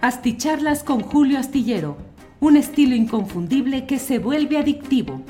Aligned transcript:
Asticharlas 0.00 0.84
con 0.84 1.00
Julio 1.00 1.40
Astillero, 1.40 1.96
un 2.38 2.56
estilo 2.56 2.94
inconfundible 2.94 3.84
que 3.84 3.98
se 3.98 4.20
vuelve 4.20 4.56
adictivo. 4.56 5.22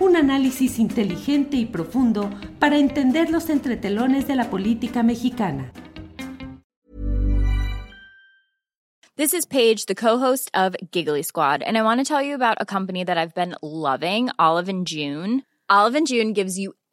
Un 0.00 0.16
análisis 0.16 0.80
inteligente 0.80 1.56
y 1.56 1.64
profundo 1.64 2.28
para 2.58 2.76
entender 2.76 3.30
los 3.30 3.48
entretelones 3.50 4.26
de 4.26 4.34
la 4.34 4.50
política 4.50 5.04
mexicana. 5.04 5.70
This 9.16 9.32
is 9.32 9.46
Paige, 9.46 9.86
the 9.86 9.94
co-host 9.94 10.50
of 10.52 10.74
Giggly 10.90 11.22
Squad, 11.22 11.62
and 11.62 11.78
I 11.78 11.82
want 11.82 12.00
to 12.00 12.04
tell 12.04 12.20
you 12.20 12.34
about 12.34 12.56
a 12.60 12.66
company 12.66 13.04
that 13.04 13.16
I've 13.16 13.32
been 13.32 13.54
loving, 13.62 14.30
Olive 14.40 14.68
and 14.68 14.84
June. 14.88 15.44
Olive 15.70 15.94
and 15.94 16.06
June 16.06 16.32
gives 16.32 16.58
you 16.58 16.74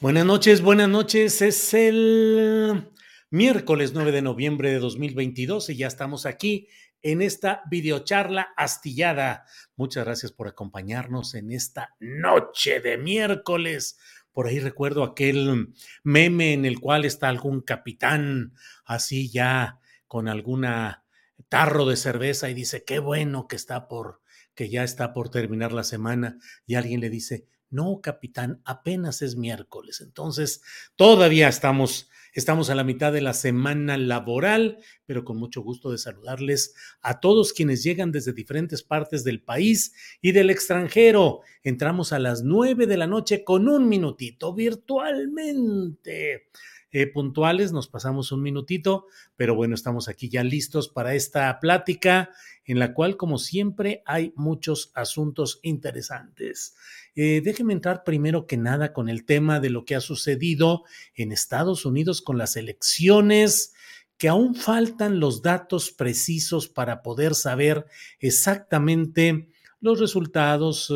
Buenas 0.00 0.24
noches, 0.24 0.62
buenas 0.62 0.88
noches. 0.88 1.42
Es 1.42 1.74
el 1.74 2.90
miércoles 3.28 3.92
9 3.92 4.12
de 4.12 4.22
noviembre 4.22 4.70
de 4.70 4.78
2022 4.78 5.68
y 5.68 5.76
ya 5.76 5.88
estamos 5.88 6.24
aquí 6.24 6.68
en 7.02 7.20
esta 7.20 7.60
videocharla 7.70 8.48
astillada. 8.56 9.44
Muchas 9.76 10.06
gracias 10.06 10.32
por 10.32 10.48
acompañarnos 10.48 11.34
en 11.34 11.52
esta 11.52 11.96
noche 12.00 12.80
de 12.80 12.96
miércoles. 12.96 13.98
Por 14.32 14.46
ahí 14.46 14.58
recuerdo 14.58 15.04
aquel 15.04 15.74
meme 16.02 16.54
en 16.54 16.64
el 16.64 16.80
cual 16.80 17.04
está 17.04 17.28
algún 17.28 17.60
capitán 17.60 18.54
así 18.86 19.30
ya 19.30 19.80
con 20.06 20.28
alguna 20.28 21.04
tarro 21.50 21.84
de 21.84 21.96
cerveza 21.98 22.48
y 22.48 22.54
dice, 22.54 22.84
qué 22.86 23.00
bueno 23.00 23.46
que 23.48 23.56
está 23.56 23.86
por, 23.86 24.22
que 24.54 24.70
ya 24.70 24.82
está 24.82 25.12
por 25.12 25.28
terminar 25.28 25.72
la 25.72 25.84
semana 25.84 26.38
y 26.64 26.76
alguien 26.76 27.02
le 27.02 27.10
dice, 27.10 27.44
no, 27.70 28.00
capitán, 28.02 28.60
apenas 28.64 29.22
es 29.22 29.36
miércoles. 29.36 30.00
Entonces, 30.00 30.62
todavía 30.96 31.48
estamos, 31.48 32.10
estamos 32.34 32.68
a 32.68 32.74
la 32.74 32.84
mitad 32.84 33.12
de 33.12 33.20
la 33.20 33.32
semana 33.32 33.96
laboral, 33.96 34.78
pero 35.06 35.24
con 35.24 35.36
mucho 35.36 35.62
gusto 35.62 35.90
de 35.90 35.98
saludarles 35.98 36.74
a 37.00 37.20
todos 37.20 37.52
quienes 37.52 37.82
llegan 37.82 38.12
desde 38.12 38.32
diferentes 38.32 38.82
partes 38.82 39.24
del 39.24 39.42
país 39.42 39.94
y 40.20 40.32
del 40.32 40.50
extranjero. 40.50 41.40
Entramos 41.62 42.12
a 42.12 42.18
las 42.18 42.42
nueve 42.42 42.86
de 42.86 42.96
la 42.96 43.06
noche 43.06 43.44
con 43.44 43.68
un 43.68 43.88
minutito 43.88 44.52
virtualmente. 44.52 46.48
Eh, 46.92 47.06
puntuales, 47.06 47.70
nos 47.70 47.86
pasamos 47.86 48.32
un 48.32 48.42
minutito, 48.42 49.06
pero 49.36 49.54
bueno, 49.54 49.76
estamos 49.76 50.08
aquí 50.08 50.28
ya 50.28 50.42
listos 50.42 50.88
para 50.88 51.14
esta 51.14 51.60
plática 51.60 52.30
en 52.70 52.78
la 52.78 52.94
cual, 52.94 53.16
como 53.16 53.36
siempre, 53.38 54.00
hay 54.06 54.32
muchos 54.36 54.92
asuntos 54.94 55.58
interesantes. 55.64 56.76
Eh, 57.16 57.40
déjeme 57.44 57.72
entrar 57.72 58.04
primero 58.04 58.46
que 58.46 58.56
nada 58.56 58.92
con 58.92 59.08
el 59.08 59.24
tema 59.24 59.58
de 59.58 59.70
lo 59.70 59.84
que 59.84 59.96
ha 59.96 60.00
sucedido 60.00 60.84
en 61.16 61.32
Estados 61.32 61.84
Unidos 61.84 62.22
con 62.22 62.38
las 62.38 62.54
elecciones 62.54 63.74
que 64.18 64.28
aún 64.28 64.54
faltan 64.54 65.18
los 65.18 65.42
datos 65.42 65.90
precisos 65.90 66.68
para 66.68 67.02
poder 67.02 67.34
saber 67.34 67.86
exactamente 68.20 69.48
los 69.80 69.98
resultados, 69.98 70.94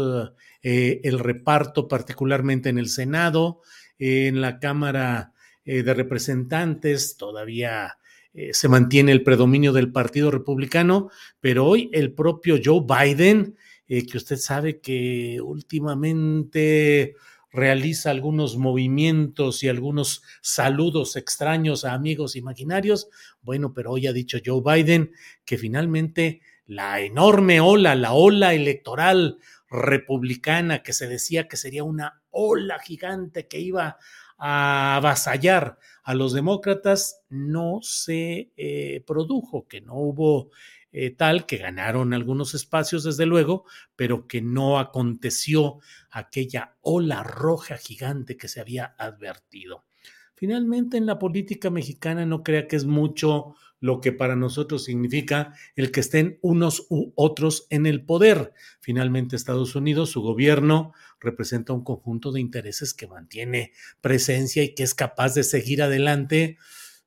eh, 0.62 1.00
el 1.02 1.18
reparto 1.18 1.88
particularmente 1.88 2.68
en 2.68 2.78
el 2.78 2.88
Senado, 2.88 3.62
en 3.98 4.40
la 4.40 4.60
Cámara 4.60 5.32
eh, 5.64 5.82
de 5.82 5.92
Representantes, 5.92 7.16
todavía 7.16 7.98
eh, 8.34 8.52
se 8.52 8.68
mantiene 8.68 9.12
el 9.12 9.22
predominio 9.22 9.72
del 9.72 9.92
Partido 9.92 10.32
Republicano, 10.32 11.08
pero 11.40 11.66
hoy 11.66 11.88
el 11.92 12.12
propio 12.12 12.58
Joe 12.62 12.82
Biden, 12.84 13.56
eh, 13.86 14.04
que 14.04 14.16
usted 14.16 14.36
sabe 14.36 14.80
que 14.80 15.40
últimamente 15.40 17.14
realiza 17.52 18.10
algunos 18.10 18.56
movimientos 18.56 19.62
y 19.62 19.68
algunos 19.68 20.22
saludos 20.42 21.14
extraños 21.14 21.84
a 21.84 21.92
amigos 21.92 22.34
imaginarios. 22.34 23.08
Bueno, 23.40 23.72
pero 23.72 23.92
hoy 23.92 24.08
ha 24.08 24.12
dicho 24.12 24.38
Joe 24.44 24.62
Biden 24.64 25.12
que 25.44 25.56
finalmente 25.56 26.40
la 26.66 27.00
enorme 27.00 27.60
ola, 27.60 27.94
la 27.94 28.14
ola 28.14 28.52
electoral 28.54 29.38
republicana 29.70 30.82
que 30.82 30.92
se 30.92 31.06
decía 31.06 31.46
que 31.46 31.56
sería 31.56 31.84
una 31.84 32.22
ola 32.30 32.80
gigante 32.80 33.46
que 33.46 33.60
iba 33.60 33.98
a 34.38 34.96
avasallar 34.96 35.78
a 36.02 36.14
los 36.14 36.32
demócratas 36.32 37.22
no 37.28 37.80
se 37.82 38.52
eh, 38.56 39.02
produjo, 39.06 39.66
que 39.66 39.80
no 39.80 39.94
hubo 39.94 40.50
eh, 40.92 41.10
tal, 41.10 41.44
que 41.44 41.56
ganaron 41.56 42.14
algunos 42.14 42.54
espacios 42.54 43.04
desde 43.04 43.26
luego, 43.26 43.64
pero 43.96 44.28
que 44.28 44.42
no 44.42 44.78
aconteció 44.78 45.80
aquella 46.10 46.76
ola 46.82 47.22
roja 47.22 47.76
gigante 47.76 48.36
que 48.36 48.46
se 48.48 48.60
había 48.60 48.94
advertido. 48.98 49.84
Finalmente, 50.36 50.96
en 50.96 51.06
la 51.06 51.18
política 51.18 51.70
mexicana 51.70 52.26
no 52.26 52.42
crea 52.42 52.68
que 52.68 52.76
es 52.76 52.84
mucho 52.84 53.56
lo 53.84 54.00
que 54.00 54.12
para 54.12 54.34
nosotros 54.34 54.84
significa 54.84 55.52
el 55.76 55.90
que 55.90 56.00
estén 56.00 56.38
unos 56.40 56.86
u 56.88 57.12
otros 57.16 57.66
en 57.68 57.84
el 57.84 58.02
poder. 58.02 58.54
Finalmente, 58.80 59.36
Estados 59.36 59.76
Unidos, 59.76 60.08
su 60.08 60.22
gobierno, 60.22 60.94
representa 61.20 61.74
un 61.74 61.84
conjunto 61.84 62.32
de 62.32 62.40
intereses 62.40 62.94
que 62.94 63.06
mantiene 63.06 63.72
presencia 64.00 64.62
y 64.62 64.74
que 64.74 64.84
es 64.84 64.94
capaz 64.94 65.34
de 65.34 65.42
seguir 65.42 65.82
adelante, 65.82 66.56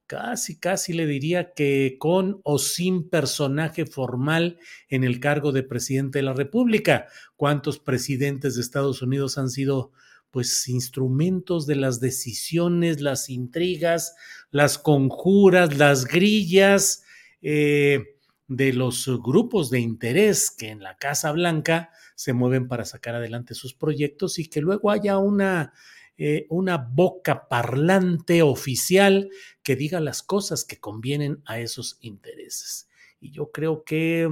casi, 0.06 0.60
casi 0.60 0.94
le 0.94 1.08
diría 1.08 1.54
que 1.56 1.96
con 1.98 2.42
o 2.44 2.60
sin 2.60 3.10
personaje 3.10 3.88
formal 3.88 4.60
en 4.88 5.04
el 5.04 5.20
cargo 5.20 5.52
de 5.52 5.64
presidente 5.64 6.20
de 6.20 6.24
la 6.26 6.34
República. 6.34 7.08
¿Cuántos 7.38 7.80
presidentes 7.80 8.54
de 8.54 8.62
Estados 8.62 9.02
Unidos 9.02 9.40
han 9.40 9.50
sido 9.50 9.94
pues 10.32 10.68
instrumentos 10.68 11.66
de 11.66 11.76
las 11.76 12.00
decisiones, 12.00 13.02
las 13.02 13.30
intrigas, 13.30 14.16
las 14.52 14.78
conjuras, 14.78 15.78
las 15.78 16.06
grillas 16.06 17.04
eh, 17.42 18.18
de 18.48 18.74
los 18.74 19.08
grupos 19.22 19.70
de 19.70 19.80
interés 19.80 20.52
que 20.52 20.70
en 20.70 20.82
la 20.82 20.98
Casa 20.98 21.32
Blanca 21.32 21.92
se 22.16 22.34
mueven 22.34 22.68
para 22.68 22.86
sacar 22.86 23.16
adelante 23.16 23.54
sus 23.54 23.74
proyectos 23.74 24.40
y 24.40 24.50
que 24.50 24.62
luego 24.62 24.90
haya 24.90 25.18
una, 25.18 25.74
eh, 26.18 26.46
una 26.50 26.78
boca 26.78 27.48
parlante 27.48 28.42
oficial 28.42 29.30
que 29.64 29.76
diga 29.76 30.00
las 30.00 30.24
cosas 30.24 30.66
que 30.66 30.80
convienen 30.80 31.42
a 31.46 31.60
esos 31.60 31.98
intereses. 32.02 32.90
Y 33.20 33.32
yo 33.32 33.52
creo 33.52 33.84
que 33.84 34.30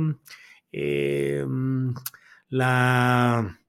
eh, 0.71 1.45
la 2.49 3.59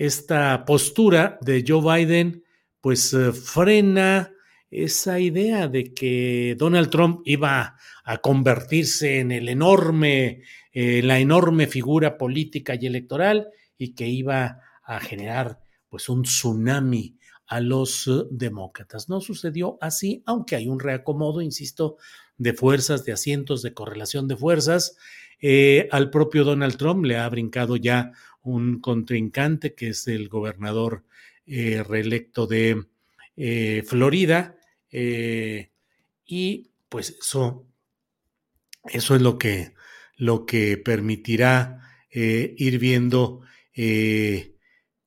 esta 0.00 0.64
postura 0.64 1.38
de 1.42 1.62
Joe 1.66 1.82
Biden 1.82 2.42
pues 2.80 3.12
eh, 3.12 3.32
frena 3.32 4.32
esa 4.70 5.20
idea 5.20 5.68
de 5.68 5.92
que 5.92 6.56
Donald 6.58 6.88
Trump 6.88 7.20
iba 7.26 7.76
a 8.04 8.18
convertirse 8.18 9.18
en 9.18 9.30
el 9.30 9.50
enorme, 9.50 10.40
eh, 10.72 11.02
la 11.02 11.18
enorme 11.18 11.66
figura 11.66 12.16
política 12.16 12.78
y 12.80 12.86
electoral 12.86 13.48
y 13.76 13.94
que 13.94 14.08
iba 14.08 14.62
a 14.84 15.00
generar 15.00 15.60
pues 15.90 16.08
un 16.08 16.22
tsunami 16.22 17.18
a 17.46 17.60
los 17.60 18.06
eh, 18.06 18.22
demócratas. 18.30 19.10
No 19.10 19.20
sucedió 19.20 19.76
así, 19.82 20.22
aunque 20.24 20.56
hay 20.56 20.68
un 20.68 20.80
reacomodo, 20.80 21.42
insisto, 21.42 21.98
de 22.38 22.54
fuerzas, 22.54 23.04
de 23.04 23.12
asientos, 23.12 23.60
de 23.60 23.74
correlación 23.74 24.28
de 24.28 24.36
fuerzas. 24.38 24.96
Al 25.90 26.10
propio 26.10 26.44
Donald 26.44 26.76
Trump 26.76 27.04
le 27.04 27.16
ha 27.16 27.28
brincado 27.28 27.76
ya 27.76 28.12
un 28.42 28.80
contrincante 28.80 29.74
que 29.74 29.88
es 29.88 30.06
el 30.08 30.28
gobernador 30.28 31.04
eh, 31.46 31.82
reelecto 31.82 32.46
de 32.46 32.84
eh, 33.36 33.82
Florida. 33.86 34.56
y 36.26 36.70
pues 36.88 37.16
eso, 37.20 37.66
eso 38.84 39.14
es 39.14 39.22
lo 39.22 39.38
que, 39.38 39.74
lo 40.16 40.46
que 40.46 40.76
permitirá 40.76 41.76
ir 42.12 42.78
viendo 42.80 43.42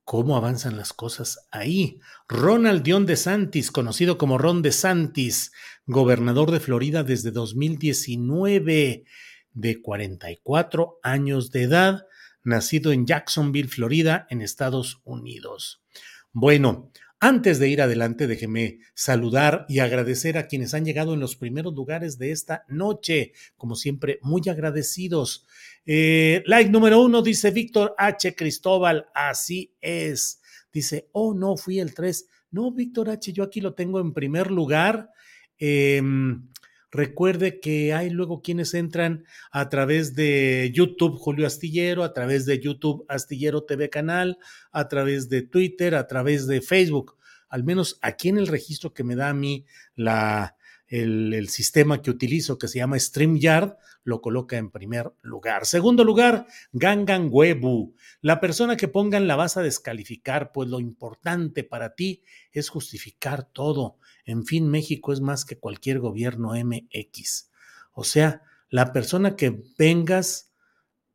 cómo 0.03 0.35
avanzan 0.35 0.77
las 0.77 0.94
cosas 0.94 1.47
ahí. 1.51 2.00
Ronald 2.27 2.83
Dion 2.83 3.06
de 3.06 3.15
Santis, 3.15 3.71
conocido 3.71 4.18
como 4.18 4.38
Ron 4.38 4.62
de 4.62 4.71
Santis, 4.71 5.51
gobernador 5.85 6.51
de 6.51 6.59
Florida 6.59 7.03
desde 7.03 7.31
2019, 7.31 9.06
de 9.53 9.81
44 9.81 11.00
años 11.03 11.51
de 11.51 11.63
edad, 11.63 12.07
nacido 12.44 12.92
en 12.92 13.06
Jacksonville, 13.06 13.69
Florida, 13.69 14.28
en 14.30 14.42
Estados 14.42 15.01
Unidos. 15.04 15.84
Bueno, 16.31 16.92
antes 17.19 17.57
de 17.57 17.69
ir 17.69 17.81
adelante, 17.81 18.28
déjeme 18.28 18.80
saludar 18.95 19.66
y 19.69 19.80
agradecer 19.80 20.38
a 20.38 20.48
quienes 20.48 20.74
han 20.74 20.84
llegado 20.84 21.13
en 21.13 21.22
los 21.22 21.38
primeros 21.38 21.74
lugares 21.74 22.18
de 22.18 22.31
esta 22.31 22.66
noche. 22.68 23.31
Como 23.56 23.75
siempre, 23.75 24.19
muy 24.24 24.42
agradecidos. 24.50 25.45
Eh, 25.86 26.44
like 26.45 26.69
número 26.69 27.01
uno, 27.01 27.22
dice 27.22 27.51
Víctor 27.51 27.95
H. 27.98 28.36
Cristóbal. 28.36 29.06
Así 29.16 29.74
es. 29.80 30.42
Dice, 30.74 31.07
oh, 31.13 31.34
no, 31.34 31.56
fui 31.56 31.80
el 31.80 31.94
tres. 31.94 32.28
No, 32.51 32.74
Víctor 32.74 33.10
H., 33.10 33.31
yo 33.31 33.44
aquí 33.44 33.62
lo 33.62 33.74
tengo 33.74 34.01
en 34.01 34.12
primer 34.12 34.51
lugar. 34.51 35.10
Em, 35.57 36.50
recuerde 36.94 37.60
que 37.60 37.94
hay 37.94 38.10
luego 38.10 38.42
quienes 38.42 38.74
entran 38.74 39.25
a 39.51 39.68
través 39.68 40.16
de 40.16 40.72
YouTube 40.74 41.18
Julio 41.18 41.45
Astillero, 41.48 42.04
a 42.04 42.13
través 42.13 42.45
de 42.45 42.60
YouTube 42.60 43.04
Astillero 43.10 43.63
TV 43.63 43.90
Canal, 43.90 44.38
a 44.72 44.88
través 44.88 45.28
de 45.28 45.42
Twitter, 45.42 45.95
a 45.95 46.07
través 46.07 46.48
de 46.48 46.62
Facebook. 46.62 47.18
Al 47.50 47.63
menos 47.63 48.00
aquí 48.01 48.30
en 48.30 48.38
el 48.38 48.48
registro 48.48 48.94
que 48.94 49.04
me 49.04 49.16
da 49.16 49.30
a 49.30 49.34
mí 49.34 49.66
la, 49.95 50.56
el, 50.94 51.50
sistema 51.50 52.04
que 52.04 52.12
utilizo, 52.12 52.60
que 52.60 52.68
se 52.68 52.78
llama 52.78 53.00
StreamYard, 53.00 53.78
lo 54.04 54.22
coloca 54.22 54.57
en 54.57 54.69
primer 54.69 55.12
lugar. 55.24 55.66
Segundo 55.66 56.04
lugar, 56.04 56.45
Gangan 56.72 57.30
Webu. 57.31 57.95
La 58.22 58.40
persona 58.40 58.78
que 58.78 58.88
pongan 58.88 59.28
la 59.28 59.36
vas 59.36 59.57
a 59.57 59.63
descalificar, 59.63 60.51
pues 60.51 60.69
lo 60.69 60.80
importante 60.80 61.63
para 61.63 61.95
ti 61.95 62.22
es 62.51 62.69
justificar 62.69 63.44
todo. 63.44 63.98
En 64.24 64.45
fin, 64.45 64.69
México 64.69 65.13
es 65.13 65.19
más 65.19 65.45
que 65.45 65.57
cualquier 65.57 66.00
gobierno 66.00 66.51
MX. 66.54 67.50
O 67.94 68.04
sea, 68.04 68.44
la 68.69 68.94
persona 68.94 69.36
que 69.36 69.63
vengas, 69.80 70.51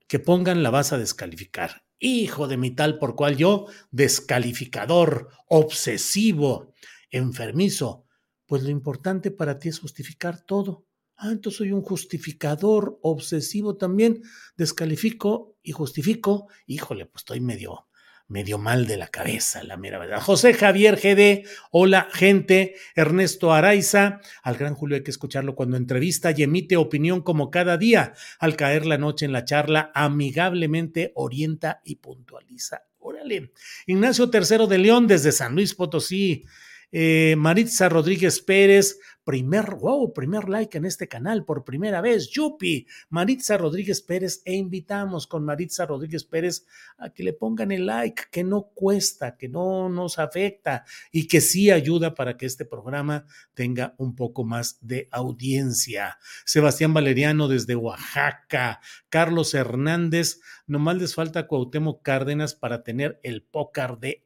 que 0.09 0.19
pongan 0.19 0.65
la 0.65 0.71
vas 0.71 0.93
a 0.93 0.99
descalificar. 0.99 1.85
Hijo 2.01 2.49
de 2.49 2.57
mi 2.57 2.73
tal 2.73 2.99
por 2.99 3.15
cual 3.15 3.37
yo, 3.37 3.67
descalificador, 3.93 5.29
obsesivo, 5.47 6.73
enfermizo 7.11 8.08
pues 8.49 8.63
lo 8.63 8.71
importante 8.71 9.31
para 9.31 9.59
ti 9.59 9.69
es 9.69 9.79
justificar 9.79 10.41
todo. 10.41 10.87
Ah, 11.17 11.29
entonces 11.31 11.59
soy 11.59 11.73
un 11.73 11.83
justificador 11.83 12.99
obsesivo 13.03 13.77
también. 13.77 14.23
Descalifico 14.57 15.59
y 15.63 15.73
justifico. 15.73 16.49
Híjole, 16.67 17.05
pues 17.05 17.21
estoy 17.21 17.41
medio, 17.41 17.89
medio 18.27 18.57
mal 18.57 18.87
de 18.87 18.97
la 18.97 19.09
cabeza, 19.09 19.63
la 19.65 19.77
mera 19.77 19.99
verdad. 19.99 20.23
José 20.23 20.55
Javier 20.55 20.97
GD, 20.97 21.47
hola 21.73 22.09
gente. 22.11 22.77
Ernesto 22.95 23.53
Araiza, 23.53 24.21
al 24.43 24.57
gran 24.57 24.75
Julio 24.75 24.97
hay 24.97 25.03
que 25.03 25.11
escucharlo 25.11 25.55
cuando 25.55 25.77
entrevista 25.77 26.31
y 26.35 26.43
emite 26.43 26.79
opinión 26.79 27.21
como 27.21 27.51
cada 27.51 27.77
día. 27.77 28.15
Al 28.39 28.57
caer 28.57 28.87
la 28.87 28.97
noche 28.97 29.27
en 29.27 29.33
la 29.33 29.45
charla, 29.45 29.93
amigablemente 29.95 31.13
orienta 31.17 31.83
y 31.85 31.97
puntualiza. 31.97 32.85
Órale. 32.99 33.53
Ignacio 33.87 34.31
Tercero 34.31 34.67
de 34.67 34.79
León 34.79 35.07
desde 35.07 35.33
San 35.33 35.55
Luis 35.55 35.75
Potosí. 35.75 36.47
Eh, 36.91 37.35
Maritza 37.37 37.89
Rodríguez 37.89 38.41
Pérez, 38.41 38.99
primer, 39.29 39.75
wow, 39.75 40.15
primer 40.15 40.49
like 40.49 40.79
en 40.79 40.87
este 40.87 41.07
canal 41.07 41.45
por 41.45 41.63
primera 41.63 42.01
vez, 42.01 42.31
Yupi, 42.31 42.87
Maritza 43.11 43.59
Rodríguez 43.59 44.01
Pérez, 44.01 44.41
e 44.47 44.55
invitamos 44.55 45.27
con 45.27 45.45
Maritza 45.45 45.85
Rodríguez 45.85 46.25
Pérez 46.25 46.65
a 46.97 47.11
que 47.11 47.23
le 47.23 47.35
pongan 47.35 47.71
el 47.71 47.85
like, 47.85 48.23
que 48.33 48.43
no 48.43 48.71
cuesta, 48.75 49.37
que 49.37 49.51
no 49.51 49.91
nos 49.91 50.19
afecta 50.19 50.87
y 51.13 51.29
que 51.29 51.43
sí 51.43 51.71
ayuda 51.71 52.15
para 52.15 52.39
que 52.39 52.47
este 52.47 52.65
programa 52.65 53.27
tenga 53.53 53.95
un 53.99 54.17
poco 54.17 54.45
más 54.45 54.79
de 54.81 55.09
audiencia. 55.11 56.17
Sebastián 56.47 56.95
Valeriano 56.95 57.49
desde 57.49 57.77
Oaxaca, 57.77 58.81
Carlos 59.11 59.53
Hernández, 59.53 60.41
nomás 60.67 60.97
les 60.97 61.15
falta 61.15 61.47
Cuauhtémoc 61.47 62.01
Cárdenas 62.03 62.55
para 62.55 62.83
tener 62.83 63.21
el 63.23 63.43
pócar 63.43 63.99
de 63.99 64.25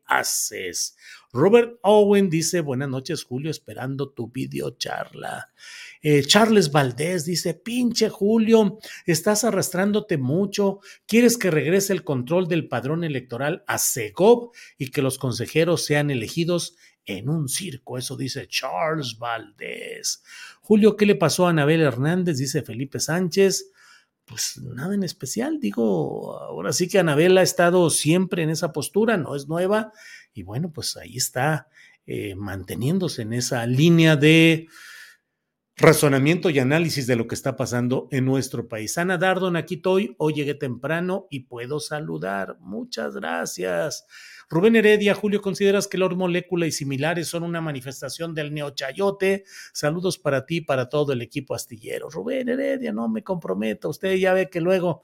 Robert 1.32 1.78
Owen 1.82 2.28
dice, 2.28 2.60
buenas 2.60 2.88
noches 2.88 3.24
Julio, 3.24 3.50
esperando 3.50 4.10
tu 4.10 4.30
video 4.30 4.76
charla. 4.76 5.50
Eh, 6.02 6.22
Charles 6.24 6.70
Valdés 6.70 7.24
dice, 7.24 7.54
pinche 7.54 8.10
Julio, 8.10 8.78
estás 9.06 9.44
arrastrándote 9.44 10.18
mucho, 10.18 10.80
quieres 11.06 11.38
que 11.38 11.50
regrese 11.50 11.92
el 11.92 12.04
control 12.04 12.48
del 12.48 12.68
padrón 12.68 13.04
electoral 13.04 13.64
a 13.66 13.78
Segov 13.78 14.50
y 14.76 14.90
que 14.90 15.00
los 15.00 15.16
consejeros 15.18 15.84
sean 15.84 16.10
elegidos 16.10 16.76
en 17.04 17.28
un 17.28 17.48
circo, 17.48 17.98
eso 17.98 18.16
dice 18.16 18.46
Charles 18.46 19.18
Valdés. 19.18 20.22
Julio, 20.60 20.96
¿qué 20.96 21.06
le 21.06 21.14
pasó 21.14 21.46
a 21.46 21.50
Anabel 21.50 21.80
Hernández? 21.80 22.36
Dice 22.36 22.62
Felipe 22.62 23.00
Sánchez 23.00 23.72
pues 24.32 24.58
nada 24.62 24.94
en 24.94 25.02
especial, 25.02 25.60
digo, 25.60 26.40
ahora 26.40 26.72
sí 26.72 26.88
que 26.88 26.98
Anabel 26.98 27.36
ha 27.36 27.42
estado 27.42 27.90
siempre 27.90 28.42
en 28.42 28.48
esa 28.48 28.72
postura, 28.72 29.18
no 29.18 29.36
es 29.36 29.46
nueva, 29.46 29.92
y 30.32 30.42
bueno, 30.42 30.72
pues 30.72 30.96
ahí 30.96 31.18
está 31.18 31.68
eh, 32.06 32.34
manteniéndose 32.34 33.22
en 33.22 33.34
esa 33.34 33.66
línea 33.66 34.16
de 34.16 34.68
razonamiento 35.76 36.48
y 36.48 36.60
análisis 36.60 37.06
de 37.06 37.16
lo 37.16 37.26
que 37.26 37.34
está 37.34 37.56
pasando 37.56 38.08
en 38.10 38.24
nuestro 38.24 38.68
país. 38.68 38.96
Ana 38.96 39.18
Dardon, 39.18 39.54
aquí 39.54 39.74
estoy, 39.74 40.14
hoy 40.16 40.32
llegué 40.32 40.54
temprano 40.54 41.26
y 41.28 41.40
puedo 41.40 41.78
saludar. 41.78 42.56
Muchas 42.58 43.14
gracias. 43.14 44.06
Rubén 44.48 44.76
Heredia, 44.76 45.14
Julio, 45.14 45.40
¿consideras 45.40 45.88
que 45.88 45.98
la 45.98 46.08
molécula 46.08 46.66
y 46.66 46.72
similares 46.72 47.28
son 47.28 47.42
una 47.42 47.60
manifestación 47.60 48.34
del 48.34 48.52
neochayote? 48.52 49.44
Saludos 49.72 50.18
para 50.18 50.44
ti 50.46 50.56
y 50.56 50.60
para 50.60 50.88
todo 50.88 51.12
el 51.12 51.22
equipo 51.22 51.54
astillero. 51.54 52.10
Rubén 52.10 52.48
Heredia, 52.48 52.92
no 52.92 53.08
me 53.08 53.22
comprometo. 53.22 53.88
Usted 53.88 54.14
ya 54.16 54.34
ve 54.34 54.50
que 54.50 54.60
luego 54.60 55.02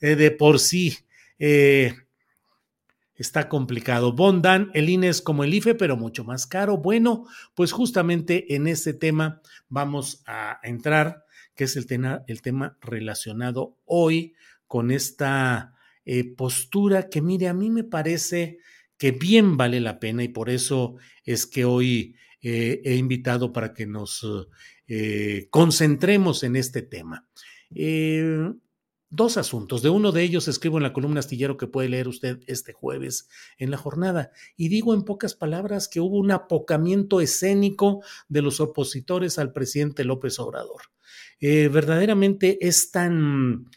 eh, 0.00 0.16
de 0.16 0.30
por 0.30 0.58
sí 0.58 0.96
eh, 1.38 1.94
está 3.14 3.48
complicado. 3.48 4.12
Bondan, 4.12 4.70
el 4.74 4.88
INE 4.88 5.08
es 5.08 5.22
como 5.22 5.44
el 5.44 5.54
IFE, 5.54 5.74
pero 5.74 5.96
mucho 5.96 6.24
más 6.24 6.46
caro. 6.46 6.76
Bueno, 6.78 7.26
pues 7.54 7.72
justamente 7.72 8.54
en 8.54 8.66
este 8.66 8.94
tema 8.94 9.40
vamos 9.68 10.22
a 10.26 10.60
entrar, 10.62 11.24
que 11.54 11.64
es 11.64 11.76
el 11.76 11.86
tema, 11.86 12.22
el 12.26 12.42
tema 12.42 12.76
relacionado 12.80 13.78
hoy 13.84 14.34
con 14.66 14.90
esta 14.90 15.74
eh, 16.04 16.24
postura 16.36 17.08
que, 17.08 17.22
mire, 17.22 17.48
a 17.48 17.54
mí 17.54 17.70
me 17.70 17.84
parece 17.84 18.58
que 18.98 19.12
bien 19.12 19.56
vale 19.56 19.80
la 19.80 19.98
pena 19.98 20.24
y 20.24 20.28
por 20.28 20.50
eso 20.50 20.96
es 21.24 21.46
que 21.46 21.64
hoy 21.64 22.16
eh, 22.42 22.80
he 22.84 22.94
invitado 22.94 23.52
para 23.52 23.74
que 23.74 23.86
nos 23.86 24.26
eh, 24.86 25.48
concentremos 25.50 26.42
en 26.42 26.56
este 26.56 26.82
tema. 26.82 27.28
Eh, 27.74 28.52
dos 29.10 29.36
asuntos. 29.36 29.82
De 29.82 29.90
uno 29.90 30.12
de 30.12 30.22
ellos 30.22 30.48
escribo 30.48 30.76
en 30.76 30.82
la 30.82 30.92
columna 30.92 31.20
astillero 31.20 31.56
que 31.56 31.66
puede 31.66 31.88
leer 31.88 32.08
usted 32.08 32.40
este 32.46 32.72
jueves 32.72 33.28
en 33.58 33.70
la 33.70 33.76
jornada. 33.76 34.30
Y 34.56 34.68
digo 34.68 34.94
en 34.94 35.02
pocas 35.02 35.34
palabras 35.34 35.88
que 35.88 36.00
hubo 36.00 36.18
un 36.18 36.30
apocamiento 36.30 37.20
escénico 37.20 38.02
de 38.28 38.42
los 38.42 38.60
opositores 38.60 39.38
al 39.38 39.52
presidente 39.52 40.04
López 40.04 40.38
Obrador. 40.38 40.82
verdaderamente 41.40 42.58
es 42.66 42.90
tan, 42.90 43.70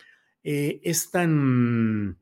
es 0.43 1.11
tan 1.11 2.19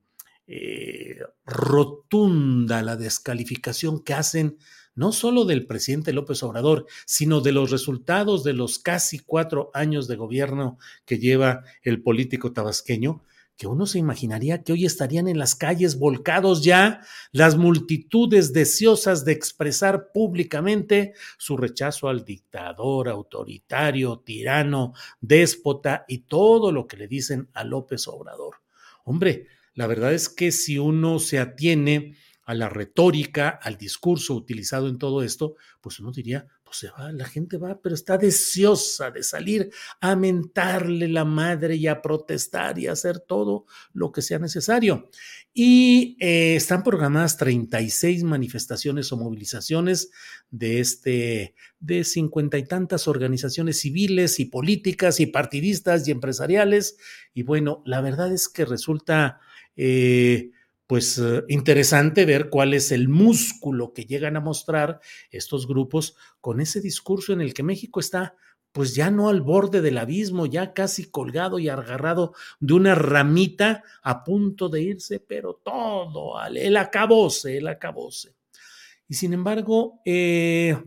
eh, 0.48 1.20
rotunda 1.46 2.82
la 2.82 2.96
descalificación 2.96 4.02
que 4.02 4.14
hacen 4.14 4.58
no 4.96 5.12
solo 5.12 5.46
del 5.46 5.68
presidente 5.68 6.12
López 6.12 6.42
Obrador, 6.42 6.88
sino 7.06 7.40
de 7.42 7.52
los 7.52 7.70
resultados 7.70 8.44
de 8.44 8.54
los 8.54 8.80
casi 8.80 9.20
cuatro 9.20 9.70
años 9.74 10.08
de 10.08 10.16
gobierno 10.16 10.80
que 11.06 11.20
lleva 11.20 11.64
el 11.84 12.02
político 12.02 12.52
tabasqueño, 12.52 13.22
que 13.58 13.68
uno 13.68 13.86
se 13.86 14.00
imaginaría 14.00 14.64
que 14.64 14.72
hoy 14.72 14.86
estarían 14.86 15.28
en 15.28 15.38
las 15.38 15.56
calles 15.56 16.00
volcados 16.00 16.64
ya 16.64 17.02
las 17.32 17.58
multitudes 17.58 18.54
deseosas 18.54 19.26
de 19.26 19.34
expresar 19.34 20.12
públicamente 20.14 21.14
su 21.38 21.58
rechazo 21.58 22.08
al 22.08 22.24
dictador, 22.24 23.10
autoritario, 23.10 24.20
tirano, 24.20 24.94
déspota 25.20 26.06
y 26.08 26.20
todo 26.20 26.72
lo 26.72 26.88
que 26.88 26.98
le 26.98 27.08
dicen 27.08 27.50
a 27.54 27.64
López 27.64 28.08
Obrador. 28.08 28.58
Hombre, 29.04 29.48
la 29.78 29.86
verdad 29.86 30.12
es 30.12 30.28
que 30.28 30.52
si 30.52 30.80
uno 30.80 31.20
se 31.20 31.38
atiene 31.38 32.16
a 32.42 32.56
la 32.56 32.68
retórica, 32.68 33.50
al 33.50 33.78
discurso 33.78 34.34
utilizado 34.34 34.90
en 34.90 34.98
todo 34.98 35.22
esto, 35.22 35.56
pues 35.82 36.00
uno 36.00 36.12
diría, 36.12 36.48
pues 36.64 36.78
se 36.78 36.90
va, 36.90 37.12
la 37.12 37.26
gente 37.26 37.58
va, 37.58 37.80
pero 37.80 37.94
está 37.94 38.18
deseosa 38.18 39.12
de 39.12 39.22
salir 39.22 39.70
a 40.02 40.16
mentarle 40.16 41.08
la 41.08 41.26
madre 41.26 41.76
y 41.76 41.86
a 41.86 42.02
protestar 42.02 42.80
y 42.80 42.88
a 42.88 42.94
hacer 42.94 43.20
todo 43.20 43.66
lo 43.94 44.12
que 44.12 44.24
sea 44.24 44.40
necesario. 44.40 45.12
Y 45.54 46.18
eh, 46.20 46.56
están 46.56 46.82
programadas 46.82 47.38
36 47.38 48.24
manifestaciones 48.24 49.12
o 49.12 49.18
movilizaciones 49.18 50.10
de 50.50 50.80
este, 50.80 51.54
de 51.80 52.04
cincuenta 52.04 52.58
y 52.58 52.64
tantas 52.64 53.08
organizaciones 53.08 53.80
civiles 53.80 54.40
y 54.40 54.46
políticas 54.46 55.20
y 55.20 55.28
partidistas 55.28 56.08
y 56.08 56.12
empresariales. 56.12 56.98
Y 57.36 57.44
bueno, 57.44 57.84
la 57.86 58.02
verdad 58.02 58.34
es 58.34 58.50
que 58.50 58.66
resulta 58.66 59.40
eh, 59.78 60.52
pues 60.88 61.18
eh, 61.20 61.44
interesante 61.48 62.26
ver 62.26 62.50
cuál 62.50 62.74
es 62.74 62.92
el 62.92 63.08
músculo 63.10 63.94
que 63.94 64.06
llegan 64.06 64.36
a 64.36 64.42
mostrar 64.42 65.00
estos 65.32 65.68
grupos 65.68 66.16
con 66.42 66.60
ese 66.60 66.82
discurso 66.82 67.34
en 67.34 67.42
el 67.42 67.54
que 67.54 67.64
México 67.64 68.00
está 68.00 68.36
pues 68.78 68.94
ya 68.94 69.10
no 69.10 69.30
al 69.30 69.42
borde 69.42 69.82
del 69.82 69.98
abismo, 69.98 70.46
ya 70.46 70.74
casi 70.74 71.10
colgado 71.10 71.58
y 71.58 71.68
agarrado 71.68 72.36
de 72.60 72.76
una 72.76 72.94
ramita 72.94 73.84
a 74.04 74.24
punto 74.24 74.70
de 74.70 74.84
irse, 74.84 75.20
pero 75.20 75.60
todo, 75.64 76.34
el 76.46 76.78
acabose, 76.78 77.58
el 77.58 77.68
acabose. 77.70 78.36
Y 79.08 79.16
sin 79.16 79.34
embargo, 79.34 80.02
eh, 80.06 80.78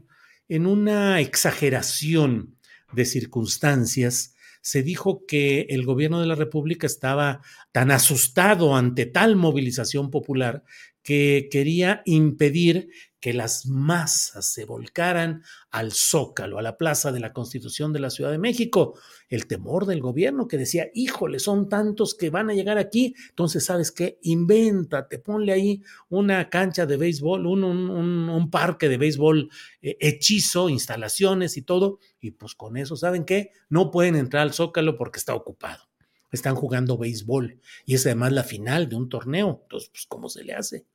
en 0.48 0.66
una 0.66 1.20
exageración 1.20 2.56
de 2.92 3.04
circunstancias, 3.04 4.36
se 4.60 4.82
dijo 4.82 5.24
que 5.26 5.66
el 5.70 5.84
gobierno 5.84 6.20
de 6.20 6.26
la 6.26 6.34
República 6.34 6.86
estaba 6.86 7.40
tan 7.72 7.90
asustado 7.90 8.76
ante 8.76 9.06
tal 9.06 9.36
movilización 9.36 10.10
popular 10.10 10.64
que 11.02 11.48
quería 11.50 12.02
impedir 12.04 12.88
que 13.20 13.34
las 13.34 13.66
masas 13.66 14.46
se 14.46 14.64
volcaran 14.64 15.42
al 15.70 15.92
Zócalo, 15.92 16.58
a 16.58 16.62
la 16.62 16.78
Plaza 16.78 17.12
de 17.12 17.20
la 17.20 17.34
Constitución 17.34 17.92
de 17.92 18.00
la 18.00 18.10
Ciudad 18.10 18.30
de 18.30 18.38
México. 18.38 18.98
El 19.28 19.46
temor 19.46 19.84
del 19.84 20.00
gobierno 20.00 20.48
que 20.48 20.56
decía, 20.56 20.90
híjole, 20.94 21.38
son 21.38 21.68
tantos 21.68 22.14
que 22.14 22.30
van 22.30 22.48
a 22.50 22.54
llegar 22.54 22.78
aquí, 22.78 23.14
entonces, 23.28 23.64
¿sabes 23.66 23.92
qué? 23.92 24.18
Invéntate, 24.22 25.18
ponle 25.18 25.52
ahí 25.52 25.82
una 26.08 26.48
cancha 26.48 26.86
de 26.86 26.96
béisbol, 26.96 27.46
un, 27.46 27.62
un, 27.62 28.50
parque 28.50 28.88
de 28.88 28.96
béisbol 28.96 29.50
eh, 29.82 29.96
hechizo, 30.00 30.70
instalaciones 30.70 31.56
y 31.58 31.62
todo, 31.62 31.98
y 32.20 32.32
pues 32.32 32.54
con 32.54 32.76
eso, 32.78 32.96
¿saben 32.96 33.24
qué? 33.24 33.50
No 33.68 33.90
pueden 33.90 34.16
entrar 34.16 34.42
al 34.42 34.54
Zócalo 34.54 34.96
porque 34.96 35.18
está 35.18 35.34
ocupado. 35.34 35.84
Están 36.32 36.54
jugando 36.54 36.96
béisbol 36.96 37.60
y 37.84 37.94
es 37.94 38.06
además 38.06 38.32
la 38.32 38.44
final 38.44 38.88
de 38.88 38.96
un 38.96 39.08
torneo. 39.08 39.60
Entonces, 39.64 39.90
pues, 39.90 40.06
¿cómo 40.06 40.28
se 40.28 40.44
le 40.44 40.54
hace? 40.54 40.86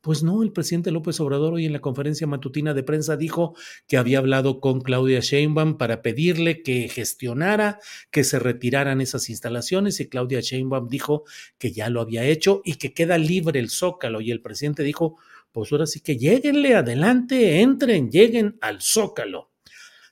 Pues 0.00 0.22
no, 0.22 0.42
el 0.42 0.52
presidente 0.52 0.90
López 0.90 1.20
Obrador 1.20 1.52
hoy 1.52 1.66
en 1.66 1.74
la 1.74 1.80
conferencia 1.80 2.26
matutina 2.26 2.72
de 2.72 2.82
prensa 2.82 3.18
dijo 3.18 3.54
que 3.86 3.98
había 3.98 4.18
hablado 4.18 4.58
con 4.58 4.80
Claudia 4.80 5.20
Sheinbaum 5.20 5.76
para 5.76 6.00
pedirle 6.00 6.62
que 6.62 6.88
gestionara 6.88 7.78
que 8.10 8.24
se 8.24 8.38
retiraran 8.38 9.02
esas 9.02 9.28
instalaciones 9.28 10.00
y 10.00 10.08
Claudia 10.08 10.40
Sheinbaum 10.40 10.88
dijo 10.88 11.24
que 11.58 11.72
ya 11.72 11.90
lo 11.90 12.00
había 12.00 12.24
hecho 12.24 12.62
y 12.64 12.76
que 12.76 12.94
queda 12.94 13.18
libre 13.18 13.60
el 13.60 13.68
Zócalo 13.68 14.22
y 14.22 14.30
el 14.30 14.40
presidente 14.40 14.82
dijo, 14.84 15.18
pues 15.52 15.70
ahora 15.70 15.86
sí 15.86 16.00
que 16.00 16.16
lleguenle 16.16 16.76
adelante, 16.76 17.60
entren, 17.60 18.10
lleguen 18.10 18.56
al 18.62 18.80
Zócalo. 18.80 19.50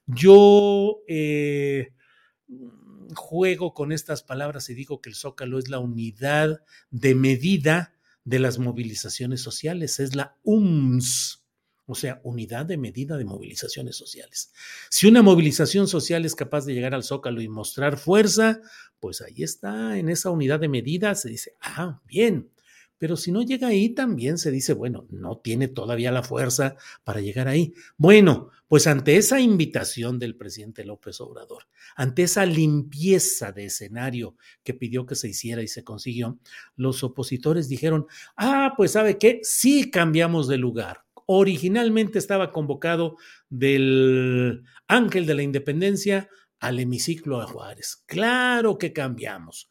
Yo 0.07 0.99
eh, 1.09 1.93
juego 3.15 3.73
con 3.73 3.93
estas 3.93 4.23
palabras 4.23 4.69
y 4.69 4.75
digo 4.75 5.01
que 5.01 5.09
el 5.09 5.15
Zócalo 5.17 5.59
es 5.59 5.71
la 5.71 5.79
unidad 5.79 6.61
de 6.91 7.15
medida 7.15 7.95
de 8.29 8.39
las 8.39 8.59
movilizaciones 8.59 9.41
sociales, 9.41 10.01
es 10.01 10.15
la 10.15 10.37
UMS, 10.43 11.43
o 11.87 11.95
sea, 11.95 12.21
unidad 12.25 12.67
de 12.67 12.77
medida 12.77 13.17
de 13.17 13.25
movilizaciones 13.25 13.97
sociales. 13.97 14.53
Si 14.91 15.07
una 15.07 15.23
movilización 15.23 15.89
social 15.89 16.27
es 16.27 16.35
capaz 16.35 16.67
de 16.67 16.75
llegar 16.75 16.95
al 16.95 17.05
zócalo 17.05 17.41
y 17.41 17.49
mostrar 17.49 17.97
fuerza, 17.97 18.61
pues 19.01 19.23
ahí 19.23 19.43
está, 19.43 19.97
en 19.97 20.11
esa 20.11 20.31
unidad 20.31 20.61
de 20.61 20.69
medida 20.69 21.15
se 21.15 21.31
dice, 21.31 21.57
ah, 21.63 22.03
bien, 22.05 22.51
pero 22.99 23.17
si 23.17 23.31
no 23.33 23.43
llega 23.43 23.69
ahí, 23.69 23.91
también 23.91 24.39
se 24.39 24.51
dice, 24.51 24.75
bueno, 24.75 25.07
no 25.11 25.39
tiene 25.39 25.69
todavía 25.69 26.11
la 26.11 26.23
fuerza 26.23 26.77
para 27.05 27.21
llegar 27.21 27.47
ahí. 27.47 27.73
Bueno, 27.97 28.51
pues 28.67 28.87
ante 28.87 29.17
esa 29.17 29.41
invitación 29.41 30.19
del 30.19 30.37
presidente 30.37 30.85
López 30.85 31.21
Obrador, 31.21 31.69
ante 31.97 32.25
esa 32.25 32.45
limpieza 32.45 33.53
de 33.53 33.67
escenario 33.67 34.37
que 34.65 34.75
pidió 34.75 35.07
que 35.07 35.15
se 35.15 35.29
hiciera 35.29 35.63
y 35.63 35.69
se 35.69 35.85
consiguió, 35.85 36.39
los 36.77 37.05
opositores 37.05 37.69
dijeron, 37.69 38.07
ah, 38.37 38.75
pues 38.77 38.93
sabe 38.93 39.17
qué, 39.17 39.41
sí 39.43 39.91
cambiamos 39.91 40.49
de 40.49 40.59
lugar. 40.59 41.05
Originalmente 41.27 42.19
estaba 42.19 42.53
convocado 42.53 43.17
del 43.49 44.65
Ángel 44.87 45.27
de 45.27 45.35
la 45.35 45.43
Independencia 45.43 46.29
al 46.59 46.81
hemiciclo 46.81 47.41
a 47.41 47.47
Juárez. 47.47 48.03
Claro 48.07 48.79
que 48.79 48.93
cambiamos. 48.93 49.71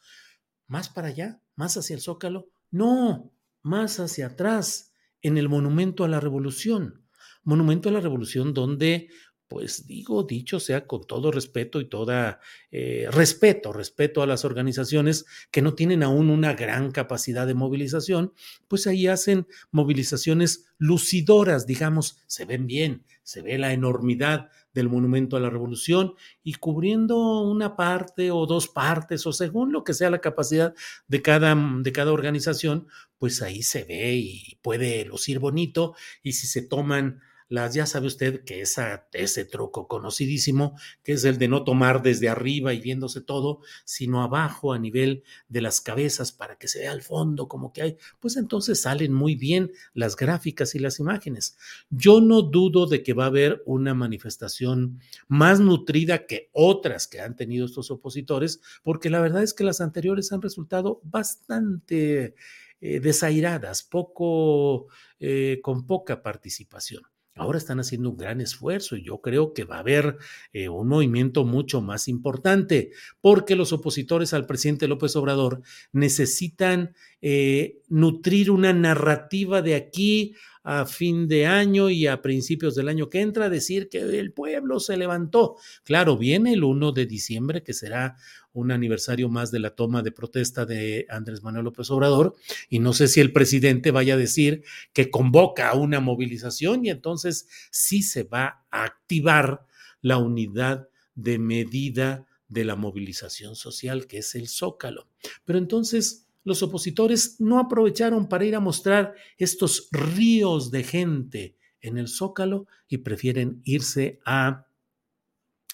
Más 0.67 0.89
para 0.89 1.09
allá, 1.09 1.41
más 1.55 1.75
hacia 1.75 1.95
el 1.95 2.01
Zócalo, 2.01 2.49
no, 2.71 3.33
más 3.61 3.99
hacia 3.99 4.27
atrás, 4.27 4.93
en 5.21 5.37
el 5.37 5.49
Monumento 5.49 6.03
a 6.03 6.07
la 6.07 6.19
Revolución. 6.19 7.07
Monumento 7.43 7.89
a 7.89 7.91
la 7.91 8.01
Revolución 8.01 8.53
donde, 8.53 9.09
pues 9.47 9.87
digo, 9.87 10.23
dicho 10.23 10.59
sea 10.59 10.85
con 10.85 11.05
todo 11.05 11.31
respeto 11.31 11.79
y 11.79 11.85
toda 11.85 12.39
eh, 12.71 13.07
respeto, 13.11 13.71
respeto 13.71 14.21
a 14.21 14.27
las 14.27 14.43
organizaciones 14.43 15.25
que 15.51 15.61
no 15.61 15.73
tienen 15.73 16.03
aún 16.03 16.29
una 16.29 16.53
gran 16.53 16.91
capacidad 16.91 17.47
de 17.47 17.53
movilización, 17.53 18.33
pues 18.67 18.87
ahí 18.87 19.07
hacen 19.07 19.47
movilizaciones 19.71 20.65
lucidoras, 20.77 21.65
digamos, 21.65 22.19
se 22.27 22.45
ven 22.45 22.67
bien, 22.67 23.05
se 23.23 23.41
ve 23.41 23.57
la 23.57 23.71
enormidad 23.73 24.49
del 24.73 24.89
Monumento 24.89 25.37
a 25.37 25.39
la 25.39 25.49
Revolución 25.49 26.13
y 26.43 26.53
cubriendo 26.55 27.41
una 27.41 27.75
parte 27.75 28.29
o 28.31 28.45
dos 28.45 28.67
partes 28.67 29.25
o 29.25 29.33
según 29.33 29.71
lo 29.71 29.83
que 29.83 29.93
sea 29.93 30.09
la 30.09 30.21
capacidad 30.21 30.75
de 31.07 31.21
cada, 31.21 31.55
de 31.81 31.91
cada 31.91 32.11
organización, 32.11 32.87
pues 33.17 33.41
ahí 33.41 33.63
se 33.63 33.85
ve 33.85 34.15
y 34.15 34.59
puede 34.61 35.05
lucir 35.05 35.39
bonito 35.39 35.95
y 36.21 36.33
si 36.33 36.45
se 36.45 36.61
toman 36.61 37.21
las, 37.49 37.73
ya 37.73 37.85
sabe 37.85 38.07
usted 38.07 38.43
que 38.43 38.61
ese 38.61 39.45
truco 39.45 39.87
conocidísimo, 39.87 40.77
que 41.03 41.13
es 41.13 41.23
el 41.23 41.37
de 41.37 41.47
no 41.47 41.63
tomar 41.63 42.01
desde 42.01 42.29
arriba 42.29 42.73
y 42.73 42.81
viéndose 42.81 43.21
todo, 43.21 43.61
sino 43.85 44.21
abajo 44.21 44.73
a 44.73 44.79
nivel 44.79 45.23
de 45.47 45.61
las 45.61 45.81
cabezas 45.81 46.31
para 46.31 46.57
que 46.57 46.67
se 46.67 46.79
vea 46.79 46.91
al 46.91 47.01
fondo 47.01 47.47
como 47.47 47.71
que 47.71 47.81
hay, 47.81 47.97
pues 48.19 48.37
entonces 48.37 48.81
salen 48.81 49.13
muy 49.13 49.35
bien 49.35 49.71
las 49.93 50.15
gráficas 50.15 50.75
y 50.75 50.79
las 50.79 50.99
imágenes. 50.99 51.57
Yo 51.89 52.21
no 52.21 52.41
dudo 52.41 52.85
de 52.85 53.03
que 53.03 53.13
va 53.13 53.25
a 53.25 53.27
haber 53.27 53.63
una 53.65 53.93
manifestación 53.93 54.99
más 55.27 55.59
nutrida 55.59 56.25
que 56.25 56.49
otras 56.53 57.07
que 57.07 57.21
han 57.21 57.35
tenido 57.35 57.65
estos 57.65 57.91
opositores, 57.91 58.61
porque 58.83 59.09
la 59.09 59.21
verdad 59.21 59.43
es 59.43 59.53
que 59.53 59.63
las 59.63 59.81
anteriores 59.81 60.31
han 60.31 60.41
resultado 60.41 60.99
bastante 61.03 62.35
eh, 62.79 62.99
desairadas, 62.99 63.83
poco, 63.83 64.87
eh, 65.19 65.59
con 65.63 65.85
poca 65.87 66.21
participación. 66.21 67.03
Ahora 67.37 67.57
están 67.57 67.79
haciendo 67.79 68.09
un 68.09 68.17
gran 68.17 68.41
esfuerzo 68.41 68.95
y 68.95 69.03
yo 69.03 69.21
creo 69.21 69.53
que 69.53 69.63
va 69.63 69.77
a 69.77 69.79
haber 69.79 70.17
eh, 70.53 70.69
un 70.69 70.87
movimiento 70.87 71.45
mucho 71.45 71.81
más 71.81 72.07
importante 72.07 72.91
porque 73.21 73.55
los 73.55 73.73
opositores 73.73 74.33
al 74.33 74.45
presidente 74.45 74.87
López 74.87 75.15
Obrador 75.15 75.61
necesitan 75.91 76.93
eh, 77.21 77.79
nutrir 77.87 78.51
una 78.51 78.73
narrativa 78.73 79.61
de 79.61 79.75
aquí 79.75 80.35
a 80.69 80.85
fin 80.85 81.29
de 81.29 81.45
año 81.45 81.89
y 81.89 82.07
a 82.07 82.21
principios 82.21 82.75
del 82.75 82.89
año 82.89 83.09
que 83.09 83.21
entra, 83.21 83.49
decir 83.49 83.87
que 83.87 83.99
el 83.99 84.33
pueblo 84.33 84.81
se 84.81 84.97
levantó. 84.97 85.55
Claro, 85.85 86.17
viene 86.17 86.51
el 86.51 86.65
1 86.65 86.91
de 86.91 87.05
diciembre, 87.05 87.63
que 87.63 87.71
será 87.71 88.17
un 88.51 88.71
aniversario 88.71 89.29
más 89.29 89.49
de 89.49 89.59
la 89.59 89.75
toma 89.75 90.03
de 90.03 90.11
protesta 90.11 90.65
de 90.65 91.05
Andrés 91.09 91.41
Manuel 91.41 91.63
López 91.63 91.89
Obrador, 91.89 92.35
y 92.67 92.79
no 92.79 92.91
sé 92.91 93.07
si 93.07 93.21
el 93.21 93.31
presidente 93.31 93.91
vaya 93.91 94.15
a 94.15 94.17
decir 94.17 94.61
que 94.91 95.09
convoca 95.09 95.69
a 95.69 95.75
una 95.75 96.01
movilización 96.01 96.85
y 96.85 96.89
entonces 96.89 97.47
sí 97.71 98.03
se 98.03 98.23
va 98.23 98.65
a 98.69 98.83
activar 98.83 99.65
la 100.01 100.17
unidad 100.17 100.89
de 101.15 101.39
medida 101.39 102.25
de 102.49 102.65
la 102.65 102.75
movilización 102.75 103.55
social, 103.55 104.05
que 104.05 104.17
es 104.17 104.35
el 104.35 104.49
zócalo. 104.49 105.07
Pero 105.45 105.59
entonces 105.59 106.26
los 106.47 106.63
opositores 106.63 107.35
no 107.39 107.59
aprovecharon 107.59 108.29
para 108.29 108.45
ir 108.45 108.55
a 108.55 108.61
mostrar 108.61 109.13
estos 109.37 109.89
ríos 109.91 110.71
de 110.71 110.83
gente 110.83 111.57
en 111.81 111.97
el 111.97 112.07
Zócalo 112.07 112.67
y 112.87 112.99
prefieren 112.99 113.61
irse 113.65 114.19
a 114.25 114.63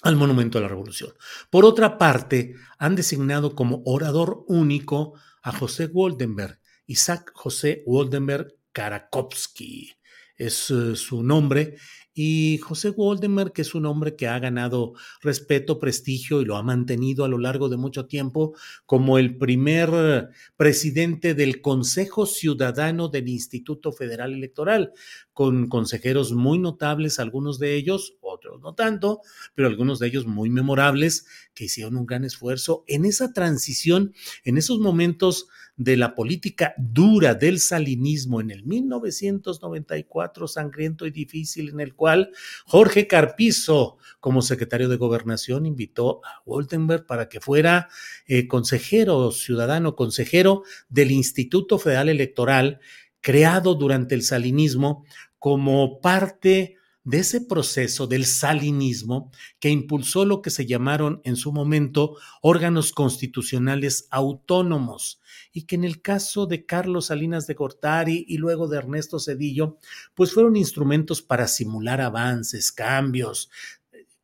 al 0.02 0.18
Monumento 0.18 0.58
a 0.58 0.62
la 0.62 0.68
Revolución. 0.68 1.14
Por 1.50 1.64
otra 1.64 1.98
parte, 1.98 2.56
han 2.78 2.96
designado 2.96 3.56
como 3.56 3.84
orador 3.86 4.44
único 4.48 5.14
a 5.42 5.54
José 5.54 5.88
Woldenberg, 5.88 6.60
Isaac 6.88 7.32
José 7.34 7.84
Woldenberg 7.86 8.54
Karakowski, 8.74 9.94
es 10.36 10.72
eh, 10.72 10.96
su 10.96 11.24
nombre, 11.24 11.78
y 12.14 12.60
José 12.60 12.92
Waldemar, 12.92 13.54
que 13.54 13.64
es 13.64 13.74
un 13.74 13.86
hombre 13.86 14.16
que 14.16 14.28
ha 14.28 14.38
ganado 14.40 14.94
respeto, 15.22 15.80
prestigio 15.80 16.42
y 16.42 16.46
lo 16.46 16.58
ha 16.58 16.64
mantenido 16.64 17.26
a 17.26 17.28
lo 17.28 17.38
largo 17.38 17.70
de 17.70 17.78
mucho 17.78 18.06
tiempo 18.06 18.56
como 18.86 19.18
el 19.18 19.38
primer 19.38 20.30
presidente 20.56 21.34
del 21.34 21.62
Consejo 21.62 22.26
Ciudadano 22.26 23.08
del 23.08 23.30
Instituto 23.30 23.92
Federal 23.92 24.34
Electoral, 24.34 24.94
con 25.34 25.68
consejeros 25.68 26.32
muy 26.32 26.60
notables, 26.60 27.20
algunos 27.20 27.58
de 27.58 27.76
ellos, 27.76 28.16
otros 28.22 28.62
no 28.62 28.76
tanto, 28.76 29.22
pero 29.56 29.68
algunos 29.68 30.00
de 30.00 30.08
ellos 30.08 30.28
muy 30.28 30.50
memorables, 30.50 31.26
que 31.56 31.66
hicieron 31.66 31.98
un 31.98 32.06
gran 32.06 32.24
esfuerzo 32.24 32.84
en 32.88 33.06
esa 33.06 33.34
transición, 33.34 34.14
en 34.44 34.58
esos 34.58 34.80
momentos 34.80 35.48
de 35.76 35.98
la 35.98 36.14
política 36.14 36.76
dura 36.78 37.34
del 37.34 37.60
salinismo 37.60 38.42
en 38.42 38.52
el 38.52 38.64
1994, 38.64 40.48
sangriento 40.48 41.06
y 41.06 41.12
difícil, 41.12 41.70
en 41.70 41.80
el 41.80 41.96
cual 41.96 42.32
Jorge 42.66 43.08
Carpizo, 43.08 43.98
como 44.20 44.42
secretario 44.42 44.88
de 44.88 44.98
gobernación, 44.98 45.66
invitó 45.66 46.22
a 46.24 46.44
Woltenberg 46.46 47.06
para 47.06 47.28
que 47.28 47.40
fuera 47.40 47.90
eh, 48.28 48.48
consejero 48.48 49.32
ciudadano, 49.32 49.96
consejero 49.96 50.64
del 50.90 51.12
Instituto 51.12 51.80
Federal 51.80 52.10
Electoral, 52.10 52.80
creado 53.22 53.74
durante 53.76 54.16
el 54.16 54.22
salinismo 54.22 55.06
como 55.40 56.00
parte 56.00 56.78
de 57.04 57.20
ese 57.20 57.42
proceso 57.42 58.08
del 58.08 58.26
salinismo 58.26 59.32
que 59.60 59.70
impulsó 59.70 60.26
lo 60.26 60.42
que 60.42 60.50
se 60.50 60.66
llamaron 60.66 61.22
en 61.26 61.36
su 61.36 61.52
momento 61.52 62.16
órganos 62.42 62.94
constitucionales 62.94 64.08
autónomos 64.10 65.22
y 65.52 65.64
que 65.64 65.76
en 65.76 65.84
el 65.84 66.02
caso 66.02 66.46
de 66.46 66.66
Carlos 66.66 67.08
Salinas 67.08 67.46
de 67.48 67.56
Gortari 67.56 68.26
y 68.28 68.38
luego 68.38 68.68
de 68.68 68.78
Ernesto 68.78 69.20
Cedillo, 69.20 69.78
pues 70.16 70.34
fueron 70.34 70.56
instrumentos 70.56 71.22
para 71.22 71.48
simular 71.48 72.00
avances, 72.00 72.72
cambios, 72.72 73.50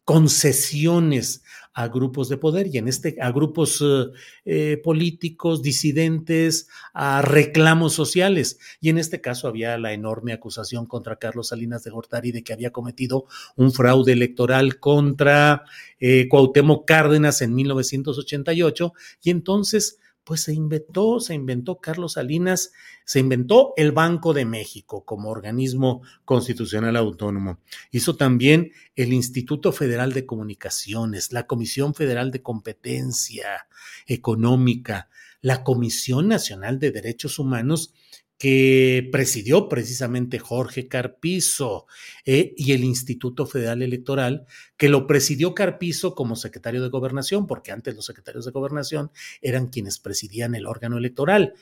concesiones 0.05 1.43
a 1.73 1.87
grupos 1.87 2.29
de 2.29 2.37
poder 2.37 2.67
y 2.67 2.77
en 2.77 2.87
este 2.87 3.15
a 3.21 3.31
grupos 3.31 3.81
eh, 3.81 4.05
eh, 4.45 4.81
políticos 4.83 5.61
disidentes 5.61 6.67
a 6.93 7.21
reclamos 7.21 7.93
sociales. 7.93 8.59
Y 8.81 8.89
en 8.89 8.97
este 8.97 9.21
caso 9.21 9.47
había 9.47 9.77
la 9.77 9.93
enorme 9.93 10.33
acusación 10.33 10.85
contra 10.85 11.17
Carlos 11.17 11.49
Salinas 11.49 11.83
de 11.83 11.91
Gortari 11.91 12.31
de 12.31 12.43
que 12.43 12.53
había 12.53 12.71
cometido 12.71 13.25
un 13.55 13.71
fraude 13.71 14.13
electoral 14.13 14.79
contra 14.79 15.63
eh, 15.99 16.27
Cuauhtémoc 16.29 16.87
Cárdenas 16.87 17.41
en 17.41 17.53
1988 17.53 18.93
y 19.21 19.29
entonces 19.29 19.99
pues 20.29 20.41
se 20.41 20.53
inventó, 20.53 21.19
se 21.19 21.33
inventó 21.33 21.79
Carlos 21.79 22.13
Salinas, 22.13 22.71
se 23.03 23.19
inventó 23.19 23.73
el 23.77 23.91
Banco 23.91 24.31
de 24.31 24.45
México 24.45 25.03
como 25.03 25.31
organismo 25.31 26.03
constitucional 26.23 26.95
autónomo. 26.97 27.57
Hizo 27.89 28.15
también 28.15 28.71
el 28.95 29.11
Instituto 29.11 29.71
Federal 29.71 30.13
de 30.13 30.27
Comunicaciones, 30.27 31.33
la 31.33 31.47
Comisión 31.47 31.95
Federal 31.95 32.29
de 32.29 32.43
Competencia 32.43 33.67
Económica, 34.05 35.09
la 35.41 35.63
Comisión 35.63 36.27
Nacional 36.27 36.77
de 36.77 36.91
Derechos 36.91 37.39
Humanos 37.39 37.95
que 38.39 39.07
presidió 39.11 39.67
precisamente 39.67 40.39
Jorge 40.39 40.87
Carpizo 40.87 41.87
eh, 42.23 42.53
y 42.55 42.71
el 42.71 42.85
Instituto 42.85 43.45
Federal 43.45 43.81
Electoral, 43.81 44.47
que 44.77 44.87
lo 44.87 45.05
presidió 45.07 45.53
Carpizo 45.53 46.15
como 46.15 46.37
secretario 46.37 46.81
de 46.81 46.87
gobernación, 46.87 47.47
porque 47.47 47.73
antes 47.73 47.95
los 47.95 48.05
secretarios 48.05 48.45
de 48.45 48.51
gobernación 48.51 49.11
eran 49.41 49.67
quienes 49.67 49.99
presidían 49.99 50.55
el 50.55 50.67
órgano 50.67 50.97
electoral. 50.97 51.53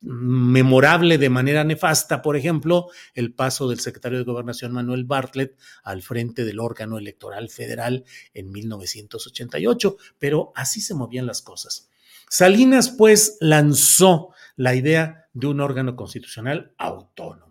Memorable 0.00 1.16
de 1.16 1.30
manera 1.30 1.62
nefasta, 1.62 2.22
por 2.22 2.36
ejemplo, 2.36 2.88
el 3.14 3.32
paso 3.32 3.68
del 3.68 3.78
secretario 3.78 4.18
de 4.18 4.24
gobernación 4.24 4.72
Manuel 4.72 5.04
Bartlett 5.04 5.56
al 5.84 6.02
frente 6.02 6.44
del 6.44 6.58
órgano 6.58 6.98
electoral 6.98 7.50
federal 7.50 8.04
en 8.34 8.50
1988, 8.50 9.96
pero 10.18 10.50
así 10.56 10.80
se 10.80 10.94
movían 10.94 11.26
las 11.26 11.40
cosas. 11.40 11.88
Salinas, 12.28 12.90
pues, 12.90 13.36
lanzó 13.40 14.30
la 14.56 14.74
idea 14.74 15.28
de 15.32 15.46
un 15.46 15.60
órgano 15.60 15.94
constitucional 15.96 16.74
autónomo. 16.78 17.46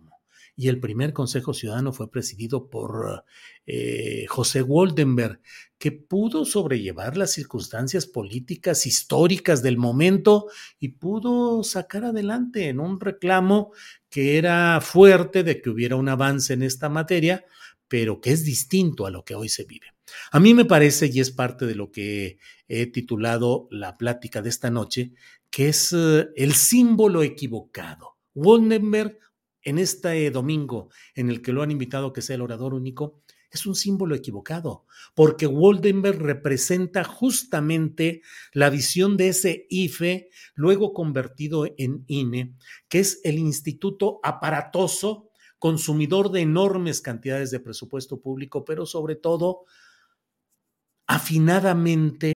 Y 0.58 0.68
el 0.68 0.80
primer 0.80 1.12
Consejo 1.12 1.52
Ciudadano 1.52 1.92
fue 1.92 2.10
presidido 2.10 2.70
por 2.70 3.24
eh, 3.66 4.24
José 4.26 4.62
Woldenberg, 4.62 5.40
que 5.78 5.92
pudo 5.92 6.46
sobrellevar 6.46 7.18
las 7.18 7.32
circunstancias 7.32 8.06
políticas 8.06 8.86
históricas 8.86 9.62
del 9.62 9.76
momento 9.76 10.46
y 10.80 10.88
pudo 10.88 11.62
sacar 11.62 12.06
adelante 12.06 12.68
en 12.68 12.80
un 12.80 12.98
reclamo 12.98 13.72
que 14.08 14.38
era 14.38 14.80
fuerte 14.80 15.42
de 15.42 15.60
que 15.60 15.68
hubiera 15.68 15.96
un 15.96 16.08
avance 16.08 16.54
en 16.54 16.62
esta 16.62 16.88
materia, 16.88 17.44
pero 17.86 18.22
que 18.22 18.32
es 18.32 18.42
distinto 18.42 19.04
a 19.04 19.10
lo 19.10 19.24
que 19.24 19.34
hoy 19.34 19.50
se 19.50 19.64
vive. 19.64 19.92
A 20.30 20.40
mí 20.40 20.54
me 20.54 20.64
parece, 20.64 21.10
y 21.12 21.20
es 21.20 21.30
parte 21.30 21.66
de 21.66 21.74
lo 21.74 21.90
que 21.90 22.38
he 22.68 22.86
titulado 22.86 23.68
la 23.70 23.96
plática 23.96 24.40
de 24.40 24.48
esta 24.48 24.70
noche, 24.70 25.12
que 25.56 25.70
es 25.70 25.90
eh, 25.96 26.28
el 26.36 26.52
símbolo 26.52 27.22
equivocado. 27.22 28.18
Woldenberg, 28.34 29.18
en 29.62 29.78
este 29.78 30.30
domingo 30.30 30.90
en 31.14 31.30
el 31.30 31.40
que 31.40 31.50
lo 31.50 31.62
han 31.62 31.70
invitado 31.70 32.12
que 32.12 32.20
sea 32.20 32.36
el 32.36 32.42
orador 32.42 32.74
único, 32.74 33.22
es 33.50 33.64
un 33.64 33.74
símbolo 33.74 34.14
equivocado, 34.14 34.84
porque 35.14 35.46
Woldenberg 35.46 36.20
representa 36.20 37.04
justamente 37.04 38.20
la 38.52 38.68
visión 38.68 39.16
de 39.16 39.28
ese 39.28 39.66
IFE, 39.70 40.28
luego 40.56 40.92
convertido 40.92 41.64
en 41.78 42.04
INE, 42.06 42.54
que 42.90 42.98
es 42.98 43.22
el 43.24 43.38
instituto 43.38 44.20
aparatoso, 44.22 45.30
consumidor 45.58 46.30
de 46.32 46.42
enormes 46.42 47.00
cantidades 47.00 47.50
de 47.50 47.60
presupuesto 47.60 48.20
público, 48.20 48.62
pero 48.66 48.84
sobre 48.84 49.16
todo 49.16 49.64
afinadamente. 51.06 52.35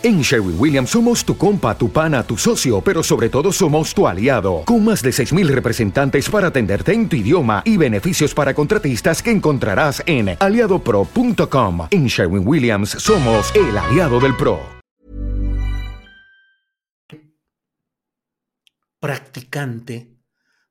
En 0.00 0.20
Sherwin 0.22 0.54
Williams 0.56 0.90
somos 0.90 1.24
tu 1.24 1.36
compa, 1.36 1.76
tu 1.76 1.90
pana, 1.90 2.22
tu 2.22 2.36
socio, 2.36 2.80
pero 2.80 3.02
sobre 3.02 3.28
todo 3.28 3.50
somos 3.50 3.92
tu 3.92 4.06
aliado, 4.06 4.62
con 4.64 4.84
más 4.84 5.02
de 5.02 5.10
6.000 5.10 5.48
representantes 5.48 6.30
para 6.30 6.46
atenderte 6.48 6.92
en 6.92 7.08
tu 7.08 7.16
idioma 7.16 7.62
y 7.64 7.76
beneficios 7.76 8.32
para 8.32 8.54
contratistas 8.54 9.20
que 9.20 9.32
encontrarás 9.32 10.00
en 10.06 10.36
aliadopro.com. 10.38 11.88
En 11.90 12.06
Sherwin 12.06 12.46
Williams 12.46 12.90
somos 12.90 13.52
el 13.56 13.76
aliado 13.76 14.20
del 14.20 14.36
PRO. 14.36 14.60
Practicante 19.00 20.16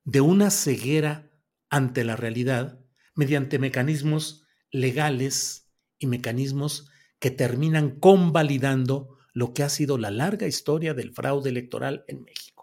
de 0.04 0.22
una 0.22 0.50
ceguera 0.50 1.30
ante 1.68 2.02
la 2.02 2.16
realidad 2.16 2.80
mediante 3.14 3.58
mecanismos 3.58 4.46
legales 4.70 5.68
y 5.98 6.06
mecanismos 6.06 6.88
que 7.18 7.30
terminan 7.30 7.90
convalidando 7.90 9.17
lo 9.38 9.54
que 9.54 9.62
ha 9.62 9.68
sido 9.68 9.98
la 9.98 10.10
larga 10.10 10.48
historia 10.48 10.94
del 10.94 11.12
fraude 11.12 11.48
electoral 11.50 12.04
en 12.08 12.24
México. 12.24 12.57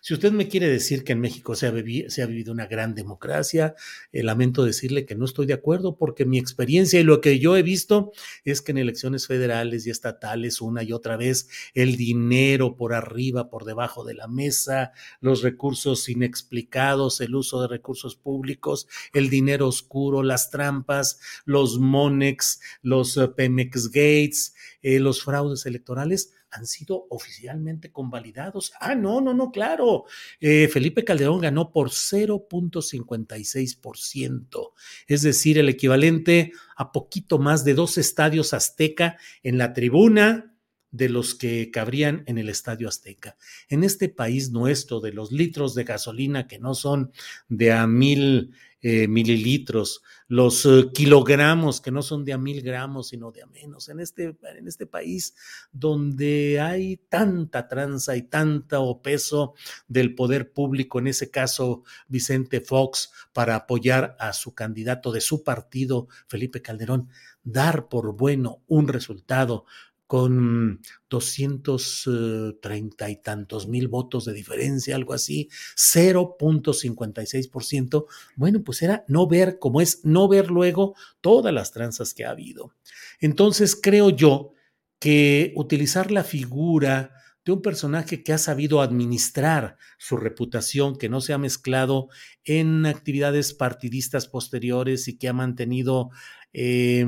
Si 0.00 0.14
usted 0.14 0.32
me 0.32 0.48
quiere 0.48 0.68
decir 0.68 1.04
que 1.04 1.12
en 1.12 1.20
México 1.20 1.54
se 1.54 1.66
ha, 1.66 1.70
vivido 1.70 2.52
una 2.52 2.66
gran 2.66 2.94
democracia, 2.94 3.74
eh, 4.12 4.22
lamento 4.22 4.64
decirle 4.64 5.06
que 5.06 5.14
no 5.14 5.24
estoy 5.24 5.46
de 5.46 5.54
acuerdo 5.54 5.96
porque 5.96 6.24
mi 6.24 6.38
experiencia 6.38 7.00
y 7.00 7.04
lo 7.04 7.20
que 7.20 7.38
yo 7.38 7.56
he 7.56 7.62
visto 7.62 8.12
es 8.44 8.62
que 8.62 8.72
en 8.72 8.78
elecciones 8.78 9.26
federales 9.26 9.86
y 9.86 9.90
estatales 9.90 10.60
una 10.60 10.82
y 10.82 10.92
otra 10.92 11.16
vez 11.16 11.48
el 11.74 11.96
dinero 11.96 12.76
por 12.76 12.94
arriba, 12.94 13.50
por 13.50 13.64
debajo 13.64 14.04
de 14.04 14.14
la 14.14 14.28
mesa, 14.28 14.92
los 15.20 15.42
recursos 15.42 16.08
inexplicados, 16.08 17.20
el 17.20 17.34
uso 17.34 17.60
de 17.60 17.68
recursos 17.68 18.16
públicos, 18.16 18.86
el 19.12 19.30
dinero 19.30 19.68
oscuro, 19.68 20.22
las 20.22 20.50
trampas, 20.50 21.20
los 21.44 21.78
Monex, 21.78 22.60
los 22.82 23.16
uh, 23.16 23.34
Pemex 23.34 23.88
Gates, 23.88 24.54
eh, 24.82 25.00
los 25.00 25.22
fraudes 25.22 25.66
electorales 25.66 26.32
han 26.50 26.66
sido 26.66 27.06
oficialmente 27.10 27.92
convalidados. 27.92 28.72
Ah, 28.80 28.94
no, 28.94 29.20
no, 29.20 29.34
no, 29.34 29.50
claro. 29.50 30.04
Eh, 30.40 30.68
Felipe 30.68 31.04
Calderón 31.04 31.40
ganó 31.40 31.70
por 31.72 31.90
0.56%, 31.90 34.72
es 35.06 35.22
decir, 35.22 35.58
el 35.58 35.68
equivalente 35.68 36.52
a 36.76 36.92
poquito 36.92 37.38
más 37.38 37.64
de 37.64 37.74
dos 37.74 37.98
estadios 37.98 38.54
azteca 38.54 39.18
en 39.42 39.58
la 39.58 39.72
tribuna 39.72 40.54
de 40.90 41.08
los 41.08 41.34
que 41.34 41.70
cabrían 41.70 42.24
en 42.26 42.38
el 42.38 42.48
Estadio 42.48 42.88
Azteca. 42.88 43.36
En 43.68 43.84
este 43.84 44.08
país 44.08 44.50
nuestro, 44.50 45.00
de 45.00 45.12
los 45.12 45.32
litros 45.32 45.74
de 45.74 45.84
gasolina 45.84 46.46
que 46.46 46.58
no 46.58 46.74
son 46.74 47.12
de 47.48 47.72
a 47.72 47.86
mil 47.86 48.52
eh, 48.80 49.08
mililitros, 49.08 50.02
los 50.28 50.64
eh, 50.64 50.90
kilogramos 50.94 51.80
que 51.80 51.90
no 51.90 52.00
son 52.00 52.24
de 52.24 52.32
a 52.32 52.38
mil 52.38 52.62
gramos, 52.62 53.08
sino 53.08 53.32
de 53.32 53.42
a 53.42 53.46
menos. 53.46 53.88
En 53.88 53.98
este, 53.98 54.36
en 54.56 54.68
este 54.68 54.86
país 54.86 55.34
donde 55.72 56.60
hay 56.60 56.98
tanta 57.08 57.66
tranza 57.66 58.16
y 58.16 58.22
tanto 58.22 59.00
peso 59.02 59.54
del 59.88 60.14
poder 60.14 60.52
público, 60.52 61.00
en 61.00 61.08
ese 61.08 61.30
caso 61.30 61.82
Vicente 62.06 62.60
Fox, 62.60 63.10
para 63.32 63.56
apoyar 63.56 64.16
a 64.20 64.32
su 64.32 64.54
candidato 64.54 65.10
de 65.10 65.20
su 65.20 65.42
partido, 65.42 66.08
Felipe 66.28 66.62
Calderón, 66.62 67.08
dar 67.42 67.88
por 67.88 68.14
bueno 68.16 68.62
un 68.66 68.88
resultado 68.88 69.64
con 70.08 70.80
230 71.10 73.10
y 73.10 73.16
tantos 73.16 73.68
mil 73.68 73.88
votos 73.88 74.24
de 74.24 74.32
diferencia, 74.32 74.96
algo 74.96 75.12
así, 75.12 75.50
0.56%, 75.76 78.06
bueno, 78.34 78.64
pues 78.64 78.80
era 78.82 79.04
no 79.06 79.26
ver 79.28 79.58
como 79.58 79.82
es 79.82 80.00
no 80.04 80.26
ver 80.26 80.50
luego 80.50 80.94
todas 81.20 81.52
las 81.52 81.72
tranzas 81.72 82.14
que 82.14 82.24
ha 82.24 82.30
habido. 82.30 82.72
Entonces 83.20 83.78
creo 83.80 84.08
yo 84.08 84.54
que 84.98 85.52
utilizar 85.56 86.10
la 86.10 86.24
figura 86.24 87.12
de 87.44 87.52
un 87.52 87.60
personaje 87.60 88.24
que 88.24 88.32
ha 88.32 88.38
sabido 88.38 88.80
administrar 88.80 89.76
su 89.98 90.16
reputación, 90.16 90.96
que 90.96 91.10
no 91.10 91.20
se 91.20 91.34
ha 91.34 91.38
mezclado 91.38 92.08
en 92.44 92.86
actividades 92.86 93.52
partidistas 93.52 94.26
posteriores 94.26 95.06
y 95.06 95.18
que 95.18 95.28
ha 95.28 95.34
mantenido 95.34 96.08
eh, 96.54 97.04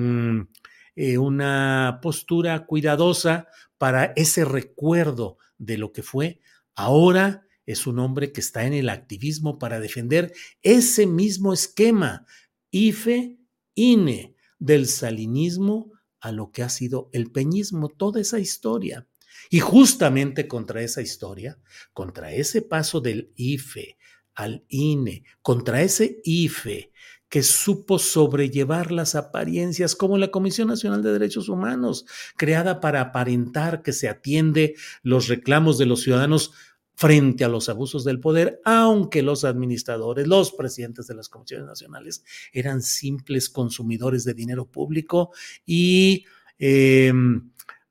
eh, 1.03 1.17
una 1.17 2.01
postura 2.03 2.67
cuidadosa 2.67 3.49
para 3.79 4.13
ese 4.17 4.45
recuerdo 4.45 5.39
de 5.57 5.79
lo 5.79 5.93
que 5.93 6.03
fue. 6.03 6.41
Ahora 6.75 7.47
es 7.65 7.87
un 7.87 7.99
hombre 8.01 8.33
que 8.33 8.43
está 8.43 8.67
en 8.67 8.75
el 8.75 8.91
activismo 8.91 9.59
para 9.59 9.81
defender 9.81 10.31
ese 10.61 11.07
mismo 11.07 11.55
esquema, 11.55 12.27
IFE, 12.71 13.39
INE, 13.75 14.37
del 14.59 14.89
salinismo 14.89 15.91
a 16.21 16.33
lo 16.33 16.53
que 16.53 16.63
ha 16.63 16.69
sido 16.69 17.09
el 17.15 17.33
peñismo, 17.33 17.89
toda 17.89 18.21
esa 18.21 18.39
historia. 18.39 19.09
Y 19.49 19.61
justamente 19.61 20.47
contra 20.49 20.83
esa 20.83 21.01
historia, 21.01 21.59
contra 21.95 22.31
ese 22.31 22.61
paso 22.61 23.01
del 23.01 23.33
IFE 23.37 23.97
al 24.35 24.67
INE, 24.69 25.25
contra 25.41 25.81
ese 25.81 26.21
IFE 26.25 26.93
que 27.31 27.43
supo 27.43 27.99
sobrellevar 27.99 28.93
las 28.93 29.15
apariencias, 29.15 29.97
como 29.97 30.19
la 30.19 30.31
Comisión 30.31 30.69
Nacional 30.69 31.03
de 31.03 31.13
Derechos 31.13 31.49
Humanos, 31.49 32.05
creada 32.37 32.81
para 32.81 33.01
aparentar 33.01 33.83
que 33.83 33.93
se 33.93 34.09
atiende 34.09 34.75
los 35.03 35.29
reclamos 35.29 35.79
de 35.79 35.87
los 35.87 36.03
ciudadanos 36.03 36.53
frente 36.97 37.45
a 37.45 37.49
los 37.49 37.71
abusos 37.71 38.05
del 38.05 38.21
poder, 38.21 38.61
aunque 38.67 39.23
los 39.23 39.45
administradores, 39.45 40.27
los 40.27 40.53
presidentes 40.53 41.07
de 41.07 41.15
las 41.15 41.31
comisiones 41.31 41.67
nacionales 41.67 42.25
eran 42.53 42.83
simples 42.83 43.49
consumidores 43.49 44.25
de 44.25 44.35
dinero 44.35 44.67
público 44.67 45.31
y 45.65 46.27
eh, 46.59 47.11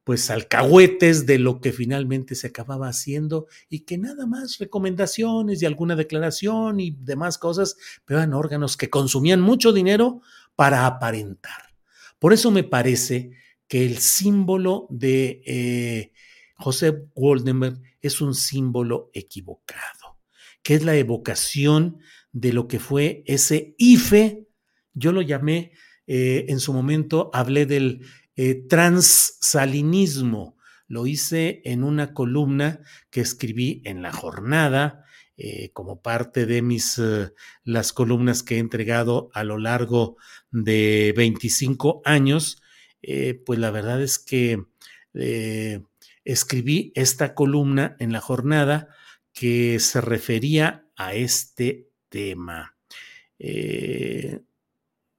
pues 0.09 0.31
alcahuetes 0.31 1.27
de 1.27 1.37
lo 1.37 1.61
que 1.61 1.71
finalmente 1.71 2.33
se 2.33 2.47
acababa 2.47 2.87
haciendo 2.87 3.45
y 3.69 3.81
que 3.81 3.99
nada 3.99 4.25
más 4.25 4.57
recomendaciones 4.57 5.61
y 5.61 5.67
alguna 5.67 5.95
declaración 5.95 6.79
y 6.79 6.97
demás 6.99 7.37
cosas, 7.37 7.77
pero 8.05 8.19
eran 8.19 8.33
órganos 8.33 8.75
que 8.75 8.89
consumían 8.89 9.39
mucho 9.39 9.71
dinero 9.71 10.23
para 10.55 10.87
aparentar. 10.87 11.75
Por 12.17 12.33
eso 12.33 12.49
me 12.49 12.63
parece 12.63 13.33
que 13.67 13.85
el 13.85 13.99
símbolo 13.99 14.87
de 14.89 15.43
eh, 15.45 16.11
José 16.55 17.05
Woldenberg 17.13 17.79
es 18.01 18.19
un 18.19 18.33
símbolo 18.33 19.11
equivocado, 19.13 20.17
que 20.63 20.73
es 20.73 20.83
la 20.83 20.95
evocación 20.95 21.99
de 22.31 22.51
lo 22.51 22.67
que 22.67 22.79
fue 22.79 23.21
ese 23.27 23.75
IFE, 23.77 24.47
yo 24.95 25.11
lo 25.11 25.21
llamé, 25.21 25.73
eh, 26.07 26.47
en 26.49 26.59
su 26.59 26.73
momento 26.73 27.29
hablé 27.31 27.67
del 27.67 28.01
eh, 28.41 28.55
transsalinismo. 28.69 30.55
Lo 30.87 31.07
hice 31.07 31.61
en 31.65 31.83
una 31.83 32.13
columna 32.13 32.79
que 33.09 33.19
escribí 33.19 33.81
en 33.83 34.01
la 34.01 34.13
jornada, 34.13 35.03
eh, 35.35 35.71
como 35.73 36.01
parte 36.01 36.45
de 36.45 36.61
mis 36.61 36.97
eh, 36.99 37.33
las 37.65 37.91
columnas 37.91 38.41
que 38.41 38.55
he 38.55 38.59
entregado 38.59 39.29
a 39.33 39.43
lo 39.43 39.57
largo 39.57 40.15
de 40.51 41.13
25 41.17 42.01
años. 42.05 42.61
pues 43.45 43.59
la 43.59 43.71
verdad 43.71 44.01
es 44.01 44.19
que 44.19 44.63
escribí 46.23 46.93
esta 46.95 47.33
columna 47.35 47.97
en 47.99 48.13
la 48.13 48.21
jornada 48.21 48.87
que 49.33 49.79
se 49.79 49.99
refería 49.99 50.85
a 50.95 51.13
este 51.13 51.89
tema 52.07 52.77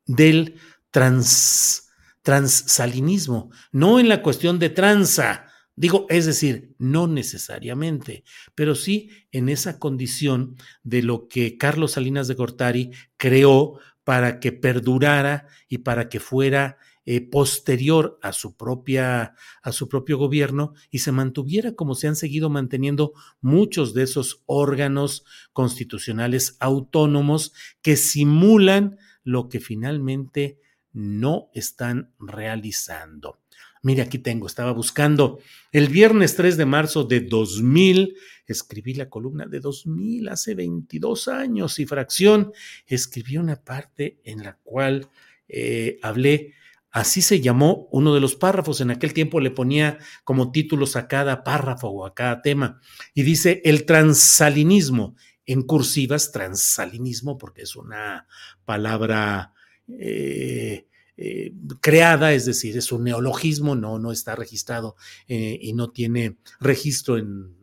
del 0.06 0.54
trans 0.90 1.89
transsalinismo, 2.22 3.50
no 3.72 3.98
en 3.98 4.08
la 4.08 4.22
cuestión 4.22 4.58
de 4.58 4.70
tranza, 4.70 5.46
digo, 5.76 6.06
es 6.08 6.26
decir, 6.26 6.74
no 6.78 7.06
necesariamente, 7.06 8.24
pero 8.54 8.74
sí 8.74 9.10
en 9.32 9.48
esa 9.48 9.78
condición 9.78 10.56
de 10.82 11.02
lo 11.02 11.28
que 11.28 11.56
Carlos 11.56 11.92
Salinas 11.92 12.28
de 12.28 12.34
Gortari 12.34 12.90
creó 13.16 13.78
para 14.04 14.40
que 14.40 14.52
perdurara 14.52 15.46
y 15.68 15.78
para 15.78 16.08
que 16.08 16.20
fuera 16.20 16.78
eh, 17.06 17.22
posterior 17.22 18.18
a 18.22 18.32
su 18.32 18.56
propia 18.56 19.34
a 19.62 19.72
su 19.72 19.88
propio 19.88 20.18
gobierno 20.18 20.74
y 20.90 20.98
se 20.98 21.12
mantuviera 21.12 21.74
como 21.74 21.94
se 21.94 22.08
han 22.08 22.14
seguido 22.14 22.50
manteniendo 22.50 23.14
muchos 23.40 23.94
de 23.94 24.02
esos 24.02 24.42
órganos 24.44 25.24
constitucionales 25.54 26.56
autónomos 26.60 27.54
que 27.80 27.96
simulan 27.96 28.98
lo 29.24 29.48
que 29.48 29.60
finalmente 29.60 30.60
no 30.92 31.50
están 31.54 32.12
realizando. 32.18 33.38
Mire, 33.82 34.02
aquí 34.02 34.18
tengo, 34.18 34.46
estaba 34.46 34.72
buscando. 34.72 35.38
El 35.72 35.88
viernes 35.88 36.36
3 36.36 36.56
de 36.58 36.66
marzo 36.66 37.04
de 37.04 37.20
2000, 37.20 38.14
escribí 38.46 38.94
la 38.94 39.08
columna 39.08 39.46
de 39.46 39.60
2000, 39.60 40.28
hace 40.28 40.54
22 40.54 41.28
años 41.28 41.78
y 41.78 41.86
fracción, 41.86 42.52
escribí 42.86 43.38
una 43.38 43.56
parte 43.56 44.20
en 44.24 44.42
la 44.42 44.58
cual 44.62 45.08
eh, 45.48 45.98
hablé, 46.02 46.54
así 46.90 47.22
se 47.22 47.40
llamó 47.40 47.88
uno 47.90 48.12
de 48.12 48.20
los 48.20 48.34
párrafos, 48.34 48.82
en 48.82 48.90
aquel 48.90 49.14
tiempo 49.14 49.40
le 49.40 49.50
ponía 49.50 49.98
como 50.24 50.52
títulos 50.52 50.96
a 50.96 51.08
cada 51.08 51.42
párrafo 51.42 51.88
o 51.88 52.04
a 52.04 52.14
cada 52.14 52.42
tema, 52.42 52.80
y 53.14 53.22
dice 53.22 53.62
el 53.64 53.86
transalinismo, 53.86 55.16
en 55.46 55.62
cursivas, 55.62 56.30
transalinismo, 56.32 57.38
porque 57.38 57.62
es 57.62 57.74
una 57.74 58.26
palabra 58.64 59.54
eh, 59.98 60.86
eh, 61.16 61.52
creada, 61.80 62.32
es 62.32 62.46
decir, 62.46 62.76
es 62.78 62.92
un 62.92 63.04
neologismo, 63.04 63.74
no, 63.74 63.98
no 63.98 64.10
está 64.10 64.34
registrado 64.34 64.96
eh, 65.28 65.58
y 65.60 65.74
no 65.74 65.90
tiene 65.90 66.36
registro 66.60 67.18
en 67.18 67.56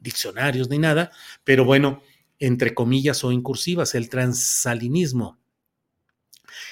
diccionarios 0.00 0.70
ni 0.70 0.78
nada, 0.78 1.10
pero 1.44 1.64
bueno, 1.64 2.02
entre 2.38 2.74
comillas 2.74 3.22
o 3.24 3.32
incursivas, 3.32 3.94
el 3.94 4.08
transalinismo. 4.08 5.38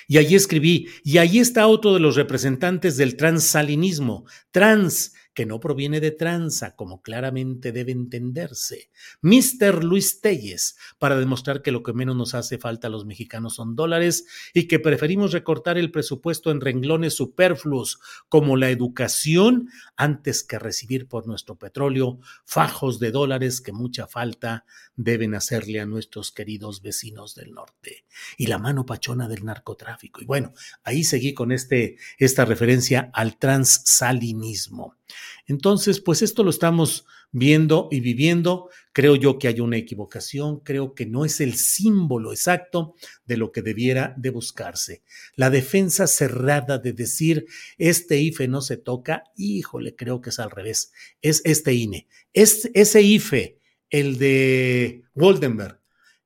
Y 0.08 0.18
allí 0.18 0.34
escribí, 0.34 0.88
y 1.02 1.18
ahí 1.18 1.38
está 1.38 1.66
otro 1.66 1.92
de 1.92 2.00
los 2.00 2.16
representantes 2.16 2.96
del 2.96 3.16
transalinismo, 3.16 4.24
trans 4.50 5.12
que 5.34 5.46
no 5.46 5.60
proviene 5.60 6.00
de 6.00 6.12
tranza, 6.12 6.76
como 6.76 7.02
claramente 7.02 7.72
debe 7.72 7.92
entenderse. 7.92 8.90
Mr. 9.20 9.84
Luis 9.84 10.20
Telles, 10.20 10.76
para 10.98 11.18
demostrar 11.18 11.60
que 11.60 11.72
lo 11.72 11.82
que 11.82 11.92
menos 11.92 12.16
nos 12.16 12.34
hace 12.34 12.58
falta 12.58 12.86
a 12.86 12.90
los 12.90 13.04
mexicanos 13.04 13.56
son 13.56 13.74
dólares 13.74 14.26
y 14.54 14.68
que 14.68 14.78
preferimos 14.78 15.32
recortar 15.32 15.76
el 15.76 15.90
presupuesto 15.90 16.50
en 16.50 16.60
renglones 16.60 17.14
superfluos 17.14 17.98
como 18.28 18.56
la 18.56 18.70
educación 18.70 19.68
antes 19.96 20.44
que 20.44 20.58
recibir 20.58 21.08
por 21.08 21.26
nuestro 21.26 21.56
petróleo 21.56 22.20
fajos 22.44 23.00
de 23.00 23.10
dólares 23.10 23.60
que 23.60 23.72
mucha 23.72 24.06
falta 24.06 24.64
deben 24.96 25.34
hacerle 25.34 25.80
a 25.80 25.86
nuestros 25.86 26.30
queridos 26.30 26.80
vecinos 26.80 27.34
del 27.34 27.52
norte. 27.52 28.04
Y 28.36 28.46
la 28.46 28.58
mano 28.58 28.86
pachona 28.86 29.28
del 29.28 29.44
narcotráfico. 29.44 30.22
Y 30.22 30.26
bueno, 30.26 30.52
ahí 30.84 31.02
seguí 31.02 31.34
con 31.34 31.50
este, 31.52 31.96
esta 32.18 32.44
referencia 32.44 33.10
al 33.12 33.36
transsalinismo. 33.36 34.96
Entonces, 35.46 36.00
pues 36.00 36.22
esto 36.22 36.42
lo 36.42 36.50
estamos 36.50 37.06
viendo 37.30 37.88
y 37.90 38.00
viviendo. 38.00 38.70
Creo 38.92 39.16
yo 39.16 39.38
que 39.38 39.48
hay 39.48 39.60
una 39.60 39.76
equivocación, 39.76 40.60
creo 40.60 40.94
que 40.94 41.04
no 41.04 41.24
es 41.24 41.40
el 41.40 41.54
símbolo 41.54 42.32
exacto 42.32 42.94
de 43.26 43.36
lo 43.36 43.52
que 43.52 43.62
debiera 43.62 44.14
de 44.16 44.30
buscarse. 44.30 45.02
La 45.34 45.50
defensa 45.50 46.06
cerrada 46.06 46.78
de 46.78 46.92
decir 46.92 47.46
este 47.76 48.18
IFE 48.18 48.48
no 48.48 48.60
se 48.60 48.76
toca, 48.76 49.24
híjole, 49.36 49.96
creo 49.96 50.20
que 50.20 50.30
es 50.30 50.38
al 50.38 50.50
revés. 50.50 50.92
Es 51.22 51.42
este 51.44 51.74
INE. 51.74 52.06
Es 52.32 52.70
ese 52.72 53.02
IFE, 53.02 53.58
el 53.90 54.18
de 54.18 55.02
Goldenberg 55.14 55.80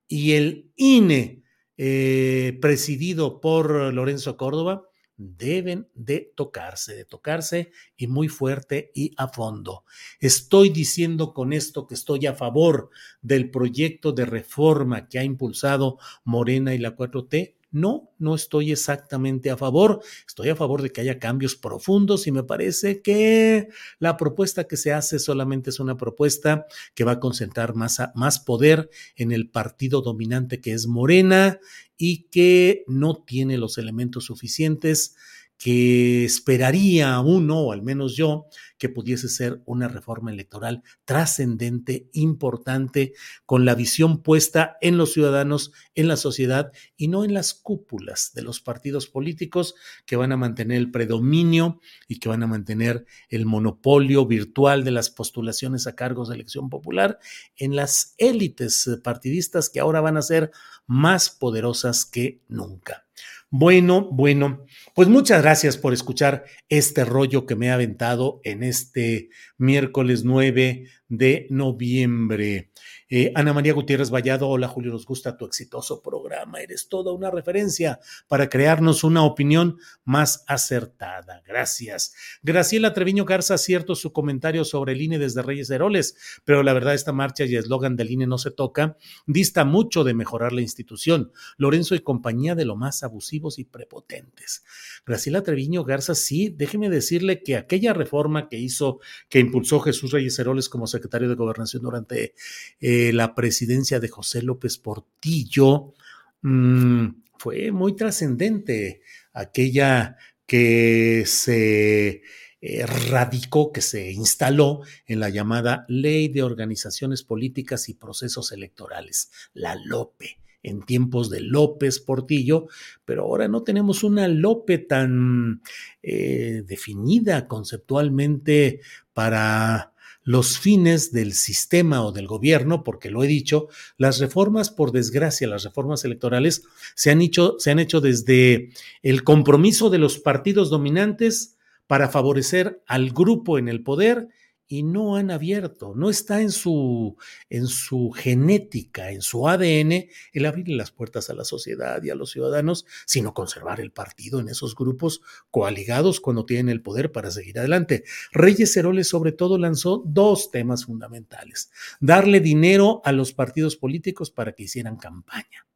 y 0.06 0.32
el 0.32 0.70
INE 0.76 1.42
eh, 1.76 2.58
presidido 2.60 3.40
por 3.40 3.94
Lorenzo 3.94 4.36
Córdoba, 4.36 4.88
deben 5.18 5.88
de 5.94 6.32
tocarse, 6.34 6.94
de 6.94 7.04
tocarse 7.04 7.72
y 7.96 8.06
muy 8.06 8.28
fuerte 8.28 8.90
y 8.94 9.12
a 9.18 9.28
fondo. 9.28 9.84
Estoy 10.20 10.70
diciendo 10.70 11.34
con 11.34 11.52
esto 11.52 11.86
que 11.86 11.94
estoy 11.94 12.26
a 12.26 12.34
favor 12.34 12.90
del 13.20 13.50
proyecto 13.50 14.12
de 14.12 14.24
reforma 14.24 15.08
que 15.08 15.18
ha 15.18 15.24
impulsado 15.24 15.98
Morena 16.24 16.74
y 16.74 16.78
la 16.78 16.96
4T. 16.96 17.57
No, 17.70 18.10
no 18.18 18.34
estoy 18.34 18.72
exactamente 18.72 19.50
a 19.50 19.56
favor. 19.56 20.00
Estoy 20.26 20.48
a 20.48 20.56
favor 20.56 20.80
de 20.80 20.90
que 20.90 21.02
haya 21.02 21.18
cambios 21.18 21.54
profundos 21.54 22.26
y 22.26 22.32
me 22.32 22.42
parece 22.42 23.02
que 23.02 23.68
la 23.98 24.16
propuesta 24.16 24.64
que 24.64 24.78
se 24.78 24.92
hace 24.92 25.18
solamente 25.18 25.68
es 25.68 25.78
una 25.78 25.96
propuesta 25.96 26.66
que 26.94 27.04
va 27.04 27.12
a 27.12 27.20
concentrar 27.20 27.74
más, 27.74 28.40
poder 28.40 28.88
en 29.16 29.32
el 29.32 29.50
partido 29.50 30.00
dominante 30.00 30.60
que 30.60 30.72
es 30.72 30.86
Morena 30.86 31.58
y 31.98 32.24
que 32.30 32.84
no 32.86 33.16
tiene 33.16 33.58
los 33.58 33.76
elementos 33.76 34.24
suficientes 34.24 35.14
que 35.58 36.24
esperaría 36.24 37.18
uno, 37.20 37.58
o 37.58 37.72
al 37.72 37.82
menos 37.82 38.16
yo, 38.16 38.46
que 38.78 38.88
pudiese 38.88 39.28
ser 39.28 39.60
una 39.66 39.88
reforma 39.88 40.30
electoral 40.30 40.84
trascendente, 41.04 42.08
importante, 42.12 43.12
con 43.44 43.64
la 43.64 43.74
visión 43.74 44.22
puesta 44.22 44.76
en 44.80 44.96
los 44.96 45.12
ciudadanos, 45.12 45.72
en 45.96 46.06
la 46.06 46.16
sociedad 46.16 46.72
y 46.96 47.08
no 47.08 47.24
en 47.24 47.34
las 47.34 47.54
cúpulas 47.54 48.30
de 48.34 48.42
los 48.42 48.60
partidos 48.60 49.08
políticos 49.08 49.74
que 50.06 50.14
van 50.16 50.30
a 50.30 50.36
mantener 50.36 50.78
el 50.78 50.92
predominio 50.92 51.80
y 52.06 52.20
que 52.20 52.28
van 52.28 52.44
a 52.44 52.46
mantener 52.46 53.04
el 53.28 53.44
monopolio 53.44 54.26
virtual 54.26 54.84
de 54.84 54.92
las 54.92 55.10
postulaciones 55.10 55.88
a 55.88 55.96
cargos 55.96 56.28
de 56.28 56.36
elección 56.36 56.70
popular 56.70 57.18
en 57.56 57.74
las 57.74 58.14
élites 58.16 58.88
partidistas 59.02 59.70
que 59.70 59.80
ahora 59.80 60.00
van 60.00 60.16
a 60.16 60.22
ser 60.22 60.52
más 60.86 61.30
poderosas 61.30 62.04
que 62.04 62.40
nunca. 62.46 63.07
Bueno, 63.50 64.06
bueno, 64.12 64.66
pues 64.94 65.08
muchas 65.08 65.40
gracias 65.40 65.78
por 65.78 65.94
escuchar 65.94 66.44
este 66.68 67.06
rollo 67.06 67.46
que 67.46 67.56
me 67.56 67.70
ha 67.70 67.74
aventado 67.74 68.42
en 68.44 68.62
este 68.62 69.30
miércoles 69.56 70.22
9 70.22 70.84
de 71.08 71.46
noviembre. 71.50 72.70
Eh, 73.10 73.32
Ana 73.34 73.54
María 73.54 73.72
Gutiérrez 73.72 74.10
Vallado, 74.10 74.48
hola 74.48 74.68
Julio, 74.68 74.92
nos 74.92 75.06
gusta 75.06 75.36
tu 75.36 75.46
exitoso 75.46 76.02
programa. 76.02 76.60
Eres 76.60 76.88
toda 76.88 77.12
una 77.12 77.30
referencia 77.30 78.00
para 78.28 78.50
crearnos 78.50 79.02
una 79.02 79.24
opinión 79.24 79.78
más 80.04 80.44
acertada. 80.46 81.42
Gracias. 81.46 82.12
Graciela 82.42 82.92
Treviño 82.92 83.24
Garza, 83.24 83.56
cierto 83.56 83.94
su 83.94 84.12
comentario 84.12 84.64
sobre 84.64 84.92
el 84.92 85.00
INE 85.00 85.18
desde 85.18 85.42
Reyes 85.42 85.70
Heroles, 85.70 86.16
pero 86.44 86.62
la 86.62 86.74
verdad 86.74 86.94
esta 86.94 87.12
marcha 87.12 87.46
y 87.46 87.56
eslogan 87.56 87.96
del 87.96 88.10
INE 88.10 88.26
no 88.26 88.36
se 88.36 88.50
toca, 88.50 88.98
dista 89.26 89.64
mucho 89.64 90.04
de 90.04 90.12
mejorar 90.12 90.52
la 90.52 90.60
institución. 90.60 91.32
Lorenzo 91.56 91.94
y 91.94 92.00
compañía 92.00 92.54
de 92.54 92.66
lo 92.66 92.76
más 92.76 93.02
abusivos 93.02 93.58
y 93.58 93.64
prepotentes. 93.64 94.64
Graciela 95.06 95.42
Treviño 95.42 95.82
Garza, 95.84 96.14
sí, 96.14 96.50
déjeme 96.50 96.90
decirle 96.90 97.42
que 97.42 97.56
aquella 97.56 97.94
reforma 97.94 98.50
que 98.50 98.58
hizo, 98.58 99.00
que 99.30 99.38
impulsó 99.38 99.80
Jesús 99.80 100.12
Reyes 100.12 100.38
Heroles 100.38 100.68
como 100.68 100.86
secretario 100.86 100.97
de 101.00 101.34
Gobernación 101.34 101.82
durante... 101.82 102.34
Eh, 102.80 103.12
la 103.12 103.34
presidencia 103.34 104.00
de 104.00 104.08
José 104.08 104.42
López 104.42 104.78
Portillo. 104.78 105.94
Mm, 106.42 107.08
fue 107.38 107.72
muy 107.72 107.94
trascendente, 107.96 109.02
aquella 109.32 110.16
que 110.46 111.24
se 111.26 112.22
eh, 112.60 112.86
radicó, 112.86 113.72
que 113.72 113.80
se 113.80 114.10
instaló 114.12 114.80
en 115.06 115.20
la 115.20 115.28
llamada 115.28 115.84
Ley 115.88 116.28
de 116.28 116.42
Organizaciones 116.42 117.22
Políticas 117.22 117.88
y 117.88 117.94
Procesos 117.94 118.52
Electorales, 118.52 119.30
la 119.52 119.76
LOPE 119.76 120.38
en 120.62 120.82
tiempos 120.82 121.30
de 121.30 121.40
López 121.40 122.00
Portillo, 122.00 122.66
pero 123.04 123.22
ahora 123.22 123.46
no 123.46 123.62
tenemos 123.62 124.02
una 124.02 124.26
Lope 124.26 124.78
tan 124.78 125.62
eh, 126.02 126.64
definida 126.66 127.46
conceptualmente 127.46 128.80
para 129.12 129.92
los 130.28 130.58
fines 130.58 131.10
del 131.10 131.32
sistema 131.32 132.04
o 132.04 132.12
del 132.12 132.26
gobierno, 132.26 132.84
porque 132.84 133.08
lo 133.08 133.24
he 133.24 133.26
dicho, 133.26 133.68
las 133.96 134.18
reformas, 134.18 134.68
por 134.68 134.92
desgracia, 134.92 135.48
las 135.48 135.64
reformas 135.64 136.04
electorales 136.04 136.64
se 136.94 137.10
han 137.10 137.22
hecho, 137.22 137.54
se 137.58 137.70
han 137.70 137.78
hecho 137.78 138.02
desde 138.02 138.68
el 139.02 139.24
compromiso 139.24 139.88
de 139.88 139.96
los 139.96 140.18
partidos 140.18 140.68
dominantes 140.68 141.56
para 141.86 142.10
favorecer 142.10 142.82
al 142.86 143.08
grupo 143.08 143.56
en 143.56 143.70
el 143.70 143.82
poder 143.82 144.28
y 144.68 144.82
no 144.82 145.16
han 145.16 145.30
abierto, 145.30 145.94
no 145.96 146.10
está 146.10 146.42
en 146.42 146.52
su, 146.52 147.16
en 147.48 147.66
su 147.66 148.10
genética, 148.10 149.10
en 149.10 149.22
su 149.22 149.48
ADN, 149.48 150.08
el 150.32 150.46
abrirle 150.46 150.76
las 150.76 150.90
puertas 150.90 151.30
a 151.30 151.34
la 151.34 151.44
sociedad 151.44 152.02
y 152.02 152.10
a 152.10 152.14
los 152.14 152.30
ciudadanos, 152.30 152.84
sino 153.06 153.32
conservar 153.32 153.80
el 153.80 153.90
partido 153.90 154.40
en 154.40 154.48
esos 154.48 154.76
grupos 154.76 155.22
coaligados 155.50 156.20
cuando 156.20 156.44
tienen 156.44 156.68
el 156.68 156.82
poder 156.82 157.10
para 157.12 157.30
seguir 157.30 157.58
adelante. 157.58 158.04
Reyes 158.30 158.76
Heroles 158.76 159.08
sobre 159.08 159.32
todo 159.32 159.56
lanzó 159.56 160.02
dos 160.04 160.50
temas 160.50 160.84
fundamentales. 160.84 161.70
Darle 161.98 162.40
dinero 162.40 163.00
a 163.04 163.12
los 163.12 163.32
partidos 163.32 163.76
políticos 163.76 164.30
para 164.30 164.52
que 164.52 164.64
hicieran 164.64 164.98
campaña. 164.98 165.66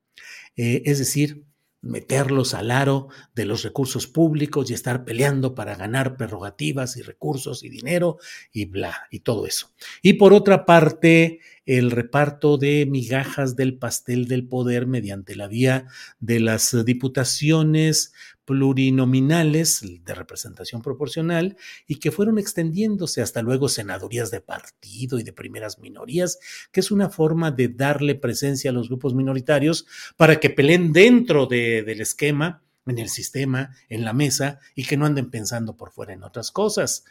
Eh, 0.55 0.83
es 0.85 0.99
decir, 0.99 1.47
meterlos 1.83 2.55
al 2.55 2.71
aro 2.71 3.09
de 3.35 3.45
los 3.45 3.65
recursos 3.65 4.07
públicos 4.07 4.71
y 4.71 4.75
estar 4.75 5.05
peleando 5.05 5.55
para 5.55 5.75
ganar 5.75 6.17
prerrogativas 6.17 6.97
y 6.97 7.03
recursos 7.03 7.65
y 7.65 7.69
dinero 7.69 8.19
y 8.53 8.67
bla, 8.67 9.09
y 9.11 9.21
todo 9.21 9.47
eso. 9.47 9.73
Y 10.01 10.15
por 10.15 10.33
otra 10.33 10.65
parte, 10.65 11.41
el 11.67 11.91
reparto 11.91 12.57
de 12.57 12.87
migajas 12.87 13.57
del 13.57 13.79
pastel 13.79 14.27
del 14.27 14.47
poder 14.47 14.87
mediante 14.87 15.37
la 15.37 15.49
vía 15.49 15.87
de 16.21 16.41
las 16.41 16.85
diputaciones 16.85 18.13
plurinominales 18.53 19.81
de 20.05 20.15
representación 20.15 20.83
proporcional 20.83 21.57
y 21.87 21.95
que 21.95 22.11
fueron 22.11 22.39
extendiéndose 22.39 23.23
hasta 23.23 23.41
luego 23.41 23.71
senadurías 23.71 24.31
de 24.31 24.43
partido 24.43 25.19
y 25.19 25.23
de 25.23 25.33
primeras 25.33 25.79
minorías, 25.79 26.39
que 26.71 26.81
es 26.81 26.91
una 26.91 27.09
forma 27.09 27.51
de 27.51 27.69
darle 27.69 28.15
presencia 28.15 28.71
a 28.71 28.75
los 28.75 28.89
grupos 28.89 29.15
minoritarios 29.15 29.87
para 30.19 30.39
que 30.39 30.51
peleen 30.51 30.93
dentro 30.93 31.47
de, 31.47 31.83
del 31.83 32.03
esquema, 32.03 32.63
en 32.85 32.99
el 32.99 33.09
sistema, 33.09 33.75
en 33.89 34.05
la 34.05 34.13
mesa 34.13 34.59
y 34.75 34.85
que 34.85 34.99
no 34.99 35.07
anden 35.07 35.31
pensando 35.31 35.75
por 35.75 35.91
fuera 35.93 36.13
en 36.13 36.23
otras 36.23 36.51
cosas 36.51 37.05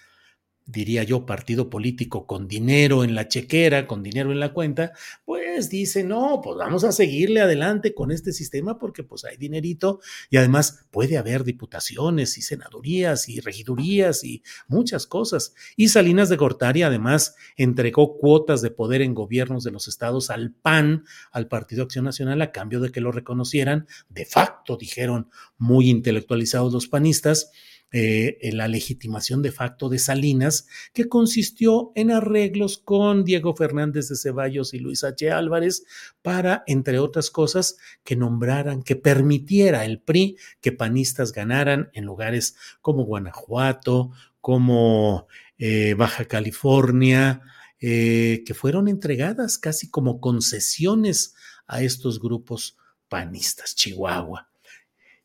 diría 0.66 1.04
yo, 1.04 1.26
partido 1.26 1.70
político 1.70 2.26
con 2.26 2.48
dinero 2.48 3.04
en 3.04 3.16
la 3.16 3.28
chequera, 3.28 3.88
con 3.88 4.04
dinero 4.04 4.32
en 4.32 4.40
la 4.40 4.54
cuenta, 4.54 4.94
pues 5.26 5.70
dice, 5.70 6.04
no, 6.04 6.40
pues 6.44 6.58
vamos 6.58 6.84
a 6.84 6.92
seguirle 6.92 7.42
adelante 7.42 7.94
con 7.94 8.12
este 8.12 8.32
sistema 8.32 8.78
porque 8.78 9.04
pues 9.04 9.26
hay 9.26 9.38
dinerito 9.38 10.00
y 10.30 10.38
además 10.38 10.86
puede 10.92 11.18
haber 11.18 11.44
diputaciones 11.44 12.38
y 12.38 12.42
senadurías 12.42 13.28
y 13.28 13.40
regidurías 13.40 14.24
y 14.24 14.44
muchas 14.68 15.08
cosas. 15.08 15.54
Y 15.76 15.90
Salinas 15.90 16.30
de 16.30 16.38
Gortari 16.38 16.84
además 16.84 17.36
entregó 17.58 18.18
cuotas 18.18 18.62
de 18.62 18.72
poder 18.72 19.02
en 19.02 19.14
gobiernos 19.14 19.64
de 19.64 19.72
los 19.72 19.88
estados 19.88 20.30
al 20.30 20.52
PAN, 20.54 21.04
al 21.32 21.48
Partido 21.48 21.84
Acción 21.84 22.06
Nacional, 22.06 22.42
a 22.42 22.52
cambio 22.52 22.80
de 22.80 22.92
que 22.92 23.02
lo 23.02 23.12
reconocieran. 23.12 23.88
De 24.10 24.26
facto, 24.26 24.78
dijeron 24.78 25.30
muy 25.58 25.90
intelectualizados 25.90 26.74
los 26.74 26.88
panistas, 26.88 27.52
eh, 27.94 28.38
en 28.42 28.58
la 28.58 28.68
legitimación 28.68 29.42
de 29.42 29.52
facto 29.52 29.90
de 29.90 30.00
Salinas, 30.00 30.68
que 30.94 31.10
consistió 31.10 31.92
en 31.96 32.12
arreglos 32.12 32.78
con 32.78 33.26
Diego 33.26 33.56
Fernández 33.56 34.08
de 34.08 34.16
Ceballos 34.16 34.74
y 34.74 34.80
Luis 34.80 35.04
H. 35.04 35.30
Álvarez 35.30 35.84
para, 36.22 36.64
entre 36.68 37.00
otras 37.00 37.30
cosas, 37.30 37.78
que 38.04 38.16
nombraran, 38.16 38.84
que 38.84 38.96
permitiera 38.96 39.84
el 39.84 40.00
PRI 40.00 40.38
que 40.62 40.72
panistas 40.72 41.34
ganaran 41.34 41.90
en 41.94 42.06
lugares 42.06 42.56
como 42.82 43.04
Guanajuato, 43.04 44.12
como 44.40 45.28
eh, 45.58 45.94
Baja 45.94 46.26
California, 46.26 47.42
eh, 47.80 48.44
que 48.46 48.54
fueron 48.54 48.88
entregadas 48.88 49.58
casi 49.58 49.90
como 49.90 50.22
concesiones 50.22 51.36
a 51.68 51.82
estos 51.82 52.20
grupos 52.20 52.78
panistas, 53.10 53.76
Chihuahua. 53.76 54.50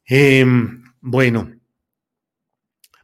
Em, 0.05 0.85
bueno, 1.01 1.56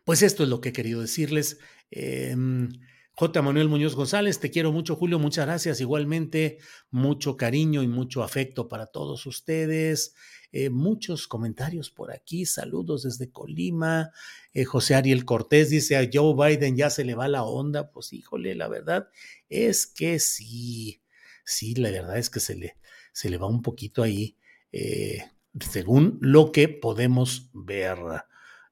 pues 0.04 0.22
esto 0.22 0.42
es 0.42 0.48
lo 0.48 0.60
que 0.60 0.70
he 0.70 0.72
querido 0.72 1.00
decirles. 1.00 1.58
Em, 1.90 2.70
J. 3.14 3.42
Manuel 3.42 3.68
Muñoz 3.68 3.94
González, 3.94 4.40
te 4.40 4.50
quiero 4.50 4.72
mucho, 4.72 4.96
Julio, 4.96 5.18
muchas 5.18 5.46
gracias. 5.46 5.80
Igualmente, 5.80 6.58
mucho 6.90 7.36
cariño 7.36 7.82
y 7.82 7.86
mucho 7.86 8.22
afecto 8.22 8.68
para 8.68 8.86
todos 8.86 9.26
ustedes. 9.26 10.14
Eh, 10.50 10.70
muchos 10.70 11.28
comentarios 11.28 11.90
por 11.90 12.12
aquí, 12.12 12.46
saludos 12.46 13.04
desde 13.04 13.30
Colima. 13.30 14.10
Eh, 14.52 14.64
José 14.64 14.94
Ariel 14.94 15.24
Cortés 15.24 15.70
dice 15.70 15.96
a 15.96 16.08
Joe 16.12 16.34
Biden 16.34 16.76
ya 16.76 16.90
se 16.90 17.04
le 17.04 17.14
va 17.14 17.28
la 17.28 17.44
onda. 17.44 17.90
Pues 17.90 18.12
híjole, 18.12 18.54
la 18.54 18.68
verdad 18.68 19.08
es 19.48 19.86
que 19.86 20.18
sí, 20.18 21.02
sí, 21.44 21.74
la 21.74 21.90
verdad 21.90 22.18
es 22.18 22.28
que 22.28 22.40
se 22.40 22.54
le, 22.54 22.76
se 23.12 23.30
le 23.30 23.38
va 23.38 23.46
un 23.46 23.62
poquito 23.62 24.02
ahí, 24.02 24.36
eh, 24.72 25.22
según 25.70 26.18
lo 26.20 26.52
que 26.52 26.68
podemos 26.68 27.50
ver. 27.52 27.98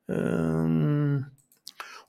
Em, 0.09 1.00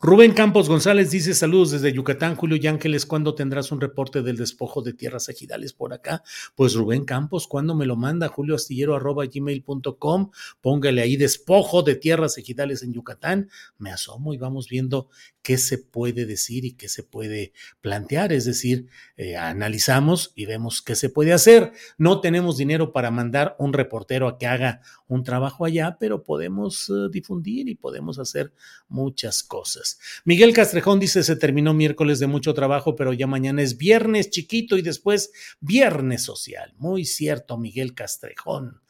Rubén 0.03 0.33
Campos 0.33 0.67
González 0.67 1.11
dice 1.11 1.35
saludos 1.35 1.69
desde 1.69 1.93
Yucatán, 1.93 2.35
Julio 2.35 2.57
y 2.59 2.65
Ángeles, 2.65 3.05
¿cuándo 3.05 3.35
tendrás 3.35 3.71
un 3.71 3.79
reporte 3.79 4.23
del 4.23 4.35
despojo 4.35 4.81
de 4.81 4.93
tierras 4.93 5.29
ejidales 5.29 5.73
por 5.73 5.93
acá? 5.93 6.23
Pues 6.55 6.73
Rubén 6.73 7.05
Campos, 7.05 7.45
¿cuándo 7.45 7.75
me 7.75 7.85
lo 7.85 7.95
manda? 7.95 8.27
Julio 8.27 8.55
Astillero 8.55 8.95
arroba 8.95 9.27
gmail.com, 9.27 10.31
póngale 10.59 11.03
ahí 11.03 11.17
despojo 11.17 11.83
de 11.83 11.93
tierras 11.93 12.35
ejidales 12.39 12.81
en 12.81 12.93
Yucatán, 12.93 13.51
me 13.77 13.91
asomo 13.91 14.33
y 14.33 14.39
vamos 14.39 14.67
viendo 14.69 15.07
qué 15.41 15.57
se 15.57 15.77
puede 15.77 16.25
decir 16.25 16.65
y 16.65 16.73
qué 16.73 16.87
se 16.87 17.03
puede 17.03 17.53
plantear, 17.81 18.31
es 18.31 18.45
decir, 18.45 18.87
eh, 19.17 19.35
analizamos 19.35 20.31
y 20.35 20.45
vemos 20.45 20.81
qué 20.81 20.95
se 20.95 21.09
puede 21.09 21.33
hacer. 21.33 21.71
No 21.97 22.21
tenemos 22.21 22.57
dinero 22.57 22.93
para 22.93 23.11
mandar 23.11 23.55
un 23.59 23.73
reportero 23.73 24.27
a 24.27 24.37
que 24.37 24.47
haga 24.47 24.81
un 25.07 25.23
trabajo 25.23 25.65
allá, 25.65 25.97
pero 25.99 26.23
podemos 26.23 26.89
uh, 26.89 27.09
difundir 27.09 27.69
y 27.69 27.75
podemos 27.75 28.19
hacer 28.19 28.53
muchas 28.87 29.43
cosas. 29.43 29.99
Miguel 30.25 30.53
Castrejón 30.53 30.99
dice, 30.99 31.23
se 31.23 31.35
terminó 31.35 31.73
miércoles 31.73 32.19
de 32.19 32.27
mucho 32.27 32.53
trabajo, 32.53 32.95
pero 32.95 33.13
ya 33.13 33.27
mañana 33.27 33.61
es 33.61 33.77
viernes 33.77 34.29
chiquito 34.29 34.77
y 34.77 34.81
después 34.81 35.31
viernes 35.59 36.23
social. 36.23 36.73
Muy 36.77 37.05
cierto, 37.05 37.57
Miguel 37.57 37.93
Castrejón. 37.93 38.81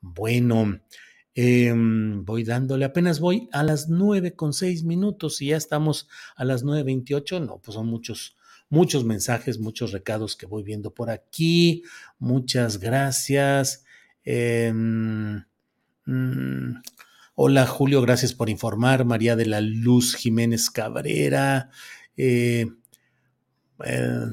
Bueno, 0.00 0.80
eh, 1.34 1.72
voy 1.76 2.44
dándole, 2.44 2.84
apenas 2.84 3.20
voy 3.20 3.48
a 3.52 3.62
las 3.62 3.88
nueve 3.88 4.34
con 4.34 4.52
seis 4.52 4.84
minutos 4.84 5.42
y 5.42 5.48
ya 5.48 5.56
estamos 5.56 6.08
a 6.36 6.44
las 6.44 6.62
nueve 6.62 6.84
veintiocho. 6.84 7.40
No, 7.40 7.58
pues 7.58 7.74
son 7.74 7.86
muchos, 7.86 8.36
muchos 8.68 9.04
mensajes, 9.04 9.58
muchos 9.58 9.92
recados 9.92 10.36
que 10.36 10.46
voy 10.46 10.62
viendo 10.62 10.92
por 10.94 11.10
aquí. 11.10 11.82
Muchas 12.18 12.78
gracias. 12.78 13.84
Eh, 14.24 14.72
Mm, 16.06 16.82
hola 17.34 17.66
Julio, 17.66 18.02
gracias 18.02 18.34
por 18.34 18.50
informar. 18.50 19.04
María 19.04 19.36
de 19.36 19.46
la 19.46 19.60
Luz 19.60 20.14
Jiménez 20.14 20.70
Cabrera. 20.70 21.70
Eh, 22.16 22.66
eh, 23.84 24.26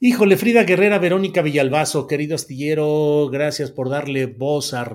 híjole, 0.00 0.36
Frida 0.36 0.64
Guerrera, 0.64 0.98
Verónica 0.98 1.42
Villalbazo, 1.42 2.06
querido 2.06 2.34
astillero, 2.34 3.28
gracias 3.30 3.70
por 3.70 3.90
darle 3.90 4.26
voz 4.26 4.74
a. 4.74 4.88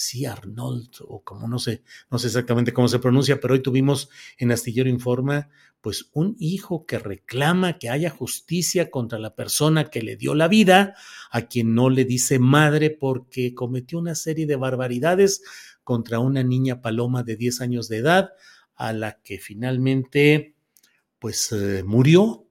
Sí, 0.00 0.26
Arnold, 0.26 0.90
o 1.08 1.24
como 1.24 1.48
no 1.48 1.58
sé, 1.58 1.82
no 2.08 2.20
sé 2.20 2.28
exactamente 2.28 2.72
cómo 2.72 2.86
se 2.86 3.00
pronuncia, 3.00 3.40
pero 3.40 3.54
hoy 3.54 3.62
tuvimos 3.64 4.10
en 4.36 4.52
Astillero 4.52 4.88
Informa, 4.88 5.48
pues 5.80 6.08
un 6.12 6.36
hijo 6.38 6.86
que 6.86 7.00
reclama 7.00 7.80
que 7.80 7.88
haya 7.90 8.08
justicia 8.08 8.92
contra 8.92 9.18
la 9.18 9.34
persona 9.34 9.90
que 9.90 10.02
le 10.02 10.14
dio 10.14 10.36
la 10.36 10.46
vida, 10.46 10.94
a 11.32 11.48
quien 11.48 11.74
no 11.74 11.90
le 11.90 12.04
dice 12.04 12.38
madre 12.38 12.90
porque 12.90 13.56
cometió 13.56 13.98
una 13.98 14.14
serie 14.14 14.46
de 14.46 14.54
barbaridades 14.54 15.42
contra 15.82 16.20
una 16.20 16.44
niña 16.44 16.80
paloma 16.80 17.24
de 17.24 17.34
10 17.34 17.60
años 17.60 17.88
de 17.88 17.96
edad, 17.96 18.34
a 18.76 18.92
la 18.92 19.20
que 19.20 19.40
finalmente 19.40 20.54
pues 21.18 21.50
eh, 21.50 21.82
murió, 21.84 22.46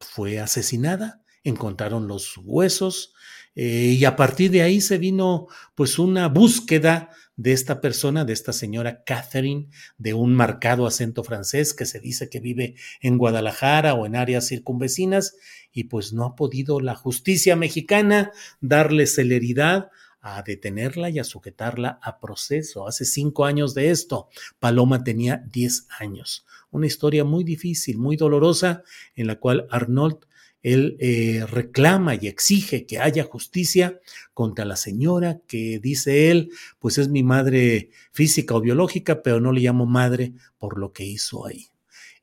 fue 0.00 0.38
asesinada, 0.38 1.22
encontraron 1.44 2.08
los 2.08 2.36
huesos 2.36 3.14
eh, 3.54 3.96
y 3.98 4.04
a 4.04 4.16
partir 4.16 4.50
de 4.50 4.62
ahí 4.62 4.80
se 4.80 4.98
vino 4.98 5.46
pues 5.74 5.98
una 5.98 6.28
búsqueda 6.28 7.10
de 7.36 7.52
esta 7.52 7.80
persona, 7.80 8.24
de 8.24 8.32
esta 8.32 8.52
señora 8.52 9.02
Catherine, 9.04 9.68
de 9.98 10.14
un 10.14 10.34
marcado 10.34 10.86
acento 10.86 11.24
francés 11.24 11.74
que 11.74 11.86
se 11.86 12.00
dice 12.00 12.28
que 12.28 12.40
vive 12.40 12.76
en 13.00 13.18
Guadalajara 13.18 13.94
o 13.94 14.06
en 14.06 14.16
áreas 14.16 14.48
circunvecinas 14.48 15.36
y 15.72 15.84
pues 15.84 16.12
no 16.12 16.24
ha 16.24 16.36
podido 16.36 16.80
la 16.80 16.94
justicia 16.94 17.56
mexicana 17.56 18.30
darle 18.60 19.06
celeridad 19.06 19.90
a 20.20 20.42
detenerla 20.42 21.10
y 21.10 21.18
a 21.18 21.24
sujetarla 21.24 21.98
a 22.02 22.18
proceso. 22.18 22.88
Hace 22.88 23.04
cinco 23.04 23.44
años 23.44 23.74
de 23.74 23.90
esto, 23.90 24.28
Paloma 24.58 25.04
tenía 25.04 25.44
diez 25.52 25.86
años. 25.98 26.46
Una 26.70 26.86
historia 26.86 27.24
muy 27.24 27.44
difícil, 27.44 27.98
muy 27.98 28.16
dolorosa, 28.16 28.84
en 29.16 29.26
la 29.26 29.36
cual 29.36 29.66
Arnold 29.70 30.24
él 30.64 30.96
eh, 30.98 31.44
reclama 31.48 32.16
y 32.16 32.26
exige 32.26 32.86
que 32.86 32.98
haya 32.98 33.22
justicia 33.24 34.00
contra 34.32 34.64
la 34.64 34.76
señora 34.76 35.40
que 35.46 35.78
dice 35.78 36.30
él, 36.30 36.50
pues 36.80 36.98
es 36.98 37.08
mi 37.08 37.22
madre 37.22 37.90
física 38.10 38.54
o 38.54 38.60
biológica, 38.60 39.22
pero 39.22 39.40
no 39.40 39.52
le 39.52 39.60
llamo 39.60 39.84
madre 39.86 40.32
por 40.58 40.78
lo 40.78 40.92
que 40.92 41.04
hizo 41.04 41.46
ahí. 41.46 41.68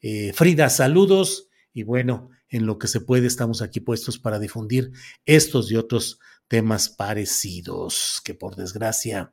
Eh, 0.01 0.33
Frida, 0.33 0.69
saludos 0.69 1.49
y 1.71 1.83
bueno, 1.83 2.31
en 2.49 2.65
lo 2.65 2.79
que 2.79 2.87
se 2.87 2.99
puede 2.99 3.27
estamos 3.27 3.61
aquí 3.61 3.79
puestos 3.79 4.17
para 4.17 4.39
difundir 4.39 4.91
estos 5.25 5.71
y 5.71 5.75
otros 5.75 6.19
temas 6.47 6.89
parecidos 6.89 8.21
que 8.25 8.33
por 8.33 8.55
desgracia 8.55 9.31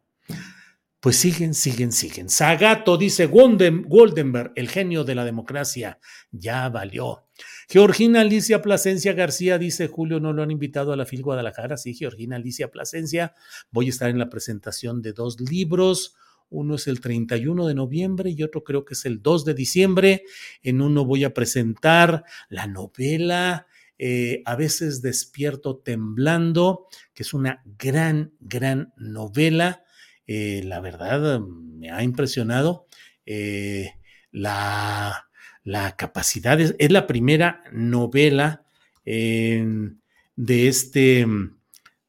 pues 1.01 1.17
siguen, 1.17 1.55
siguen, 1.55 1.93
siguen. 1.93 2.29
Sagato 2.29 2.97
dice 2.97 3.27
Goldenberg, 3.27 4.53
el 4.57 4.69
genio 4.69 5.05
de 5.05 5.15
la 5.15 5.25
democracia, 5.25 5.99
ya 6.33 6.69
valió. 6.69 7.25
Georgina 7.71 8.23
Alicia 8.23 8.63
Plasencia 8.63 9.13
García 9.13 9.59
dice, 9.59 9.89
Julio, 9.89 10.21
¿no 10.21 10.33
lo 10.33 10.43
han 10.43 10.51
invitado 10.51 10.91
a 10.91 10.97
la 10.97 11.05
FIL 11.05 11.23
Guadalajara? 11.23 11.77
Sí, 11.77 11.93
Georgina 11.93 12.37
Alicia 12.37 12.71
Plasencia. 12.71 13.35
Voy 13.71 13.87
a 13.87 13.91
estar 13.91 14.09
en 14.09 14.19
la 14.19 14.31
presentación 14.31 15.03
de 15.03 15.13
dos 15.13 15.39
libros. 15.39 16.17
Uno 16.49 16.77
es 16.77 16.87
el 16.87 17.01
31 17.01 17.67
de 17.67 17.75
noviembre 17.75 18.31
y 18.31 18.43
otro 18.43 18.65
creo 18.65 18.87
que 18.87 18.95
es 18.95 19.05
el 19.05 19.21
2 19.21 19.45
de 19.45 19.53
diciembre. 19.53 20.23
En 20.63 20.81
uno 20.81 21.05
voy 21.05 21.25
a 21.25 21.35
presentar 21.35 22.25
la 22.49 22.67
novela 22.67 23.67
eh, 23.99 24.43
A 24.47 24.57
veces 24.57 25.03
despierto 25.03 25.77
temblando, 25.77 26.87
que 27.13 27.23
es 27.23 27.35
una 27.35 27.63
gran, 27.79 28.33
gran 28.41 28.95
novela. 28.97 29.85
Eh, 30.27 30.63
la 30.65 30.81
verdad, 30.81 31.41
me 31.41 31.91
ha 31.91 32.03
impresionado 32.03 32.87
eh, 33.27 33.91
la 34.31 35.28
la 35.69 35.97
capacidad, 35.97 36.59
es, 36.59 36.75
la 36.91 37.07
primera 37.07 37.63
novela 37.73 38.65
de, 39.05 39.99
este, 40.35 41.27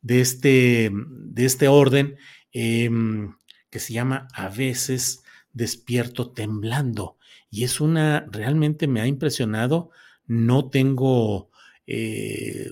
de, 0.02 0.22
este, 0.22 0.90
de 0.94 1.46
este 1.46 1.68
orden 1.68 2.16
em, 2.54 3.36
que 3.70 3.80
se 3.80 3.92
llama 3.92 4.30
A 4.34 4.48
veces 4.48 5.24
despierto 5.52 6.32
temblando. 6.32 7.18
Y 7.52 7.66
es 7.66 7.82
una, 7.82 8.26
realmente 8.32 8.88
me 8.88 9.02
ha 9.02 9.08
impresionado, 9.08 9.92
no 10.26 10.70
tengo 10.70 11.52
eh, 11.86 12.72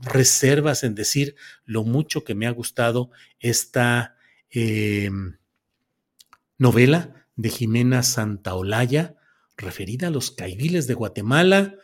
reservas 0.00 0.82
en 0.82 0.94
decir 0.94 1.36
lo 1.66 1.84
mucho 1.84 2.24
que 2.24 2.34
me 2.34 2.46
ha 2.46 2.52
gustado 2.52 3.10
esta 3.38 4.16
em, 4.48 5.36
novela 6.56 7.26
de 7.36 7.50
Jimena 7.50 8.02
Santaolalla, 8.02 9.15
referida 9.56 10.08
a 10.08 10.10
los 10.10 10.30
caidiles 10.30 10.86
de 10.86 10.94
Guatemala 10.94 11.76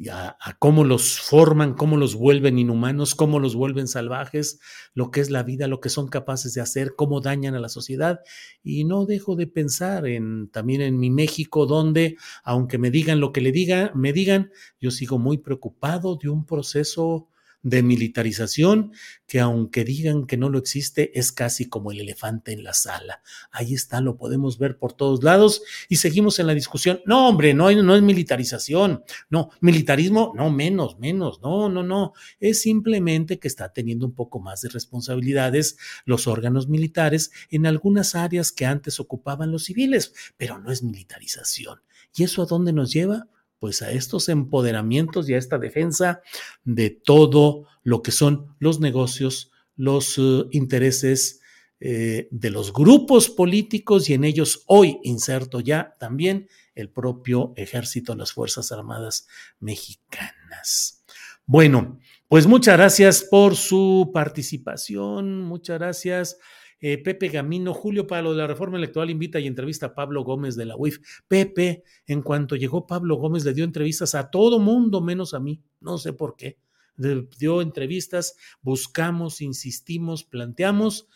y 0.00 0.08
a, 0.08 0.38
cómo 0.58 0.82
los 0.84 1.20
forman, 1.20 1.74
cómo 1.74 1.98
los 1.98 2.14
vuelven 2.14 2.58
inhumanos, 2.58 3.14
cómo 3.14 3.38
los 3.38 3.54
vuelven 3.54 3.86
salvajes, 3.86 4.58
lo 4.94 5.10
que 5.10 5.20
es 5.20 5.28
la 5.28 5.42
vida, 5.42 5.68
lo 5.68 5.80
que 5.80 5.90
son 5.90 6.08
capaces 6.08 6.54
de 6.54 6.62
hacer, 6.62 6.94
cómo 6.96 7.20
dañan 7.20 7.54
a 7.54 7.60
la 7.60 7.68
sociedad. 7.68 8.20
Y 8.62 8.84
no 8.84 9.04
dejo 9.04 9.36
de 9.36 9.46
pensar 9.46 10.06
en 10.06 10.48
también 10.50 10.80
en 10.80 10.98
mi 10.98 11.10
México, 11.10 11.66
donde, 11.66 12.16
aunque 12.44 12.78
me 12.78 12.90
digan 12.90 13.20
lo 13.20 13.32
que 13.32 13.42
le 13.42 13.52
diga, 13.52 13.92
me 13.94 14.14
digan, 14.14 14.50
yo 14.80 14.90
sigo 14.90 15.18
muy 15.18 15.36
preocupado 15.36 16.16
de 16.16 16.30
un 16.30 16.46
proceso 16.46 17.28
de 17.62 17.82
militarización 17.82 18.92
que 19.26 19.38
aunque 19.38 19.84
digan 19.84 20.26
que 20.26 20.36
no 20.36 20.48
lo 20.48 20.58
existe, 20.58 21.16
es 21.18 21.30
casi 21.30 21.68
como 21.68 21.92
el 21.92 22.00
elefante 22.00 22.52
en 22.52 22.64
la 22.64 22.74
sala. 22.74 23.22
Ahí 23.52 23.74
está, 23.74 24.00
lo 24.00 24.16
podemos 24.16 24.58
ver 24.58 24.76
por 24.76 24.92
todos 24.92 25.22
lados 25.22 25.62
y 25.88 25.96
seguimos 25.96 26.38
en 26.38 26.46
la 26.48 26.54
discusión. 26.54 27.00
No, 27.06 27.28
hombre, 27.28 27.54
no, 27.54 27.70
no 27.70 27.94
es 27.94 28.02
militarización, 28.02 29.04
no, 29.28 29.50
militarismo, 29.60 30.32
no, 30.34 30.50
menos, 30.50 30.98
menos, 30.98 31.40
no, 31.42 31.68
no, 31.68 31.82
no, 31.82 32.12
es 32.40 32.62
simplemente 32.62 33.38
que 33.38 33.48
está 33.48 33.72
teniendo 33.72 34.06
un 34.06 34.14
poco 34.14 34.40
más 34.40 34.62
de 34.62 34.68
responsabilidades 34.70 35.76
los 36.04 36.26
órganos 36.26 36.68
militares 36.68 37.30
en 37.50 37.66
algunas 37.66 38.14
áreas 38.14 38.50
que 38.52 38.66
antes 38.66 38.98
ocupaban 38.98 39.52
los 39.52 39.64
civiles, 39.64 40.12
pero 40.36 40.58
no 40.58 40.72
es 40.72 40.82
militarización. 40.82 41.80
¿Y 42.16 42.24
eso 42.24 42.42
a 42.42 42.46
dónde 42.46 42.72
nos 42.72 42.92
lleva? 42.92 43.28
Pues 43.60 43.82
a 43.82 43.92
estos 43.92 44.28
empoderamientos 44.28 45.28
y 45.28 45.34
a 45.34 45.38
esta 45.38 45.58
defensa 45.58 46.22
de 46.64 46.90
todo 46.90 47.66
lo 47.84 48.02
que 48.02 48.10
son 48.10 48.56
los 48.58 48.80
negocios, 48.80 49.52
los 49.76 50.18
uh, 50.18 50.48
intereses 50.50 51.40
eh, 51.78 52.28
de 52.30 52.50
los 52.50 52.72
grupos 52.72 53.30
políticos 53.30 54.10
y 54.10 54.14
en 54.14 54.24
ellos 54.24 54.64
hoy 54.66 54.98
inserto 55.02 55.60
ya 55.60 55.96
también 55.98 56.48
el 56.74 56.90
propio 56.90 57.52
ejército, 57.56 58.16
las 58.16 58.32
Fuerzas 58.32 58.72
Armadas 58.72 59.28
mexicanas. 59.60 61.04
Bueno, 61.46 61.98
pues 62.28 62.46
muchas 62.46 62.76
gracias 62.76 63.22
por 63.22 63.56
su 63.56 64.10
participación, 64.12 65.42
muchas 65.42 65.78
gracias. 65.78 66.38
Eh, 66.80 66.98
Pepe 66.98 67.28
Gamino, 67.28 67.74
Julio 67.74 68.06
para 68.06 68.22
lo 68.22 68.30
de 68.32 68.38
la 68.38 68.46
reforma 68.46 68.78
electoral 68.78 69.10
invita 69.10 69.38
y 69.38 69.46
entrevista 69.46 69.86
a 69.86 69.94
Pablo 69.94 70.24
Gómez 70.24 70.56
de 70.56 70.64
la 70.64 70.76
UIF. 70.76 70.98
Pepe, 71.28 71.84
en 72.06 72.22
cuanto 72.22 72.56
llegó 72.56 72.86
Pablo 72.86 73.16
Gómez, 73.16 73.44
le 73.44 73.52
dio 73.52 73.64
entrevistas 73.64 74.14
a 74.14 74.30
todo 74.30 74.58
mundo 74.58 75.00
menos 75.00 75.34
a 75.34 75.40
mí. 75.40 75.62
No 75.80 75.98
sé 75.98 76.12
por 76.12 76.36
qué. 76.36 76.58
Le 76.96 77.28
dio 77.38 77.62
entrevistas, 77.62 78.36
buscamos, 78.62 79.40
insistimos, 79.40 80.24
planteamos. 80.24 81.08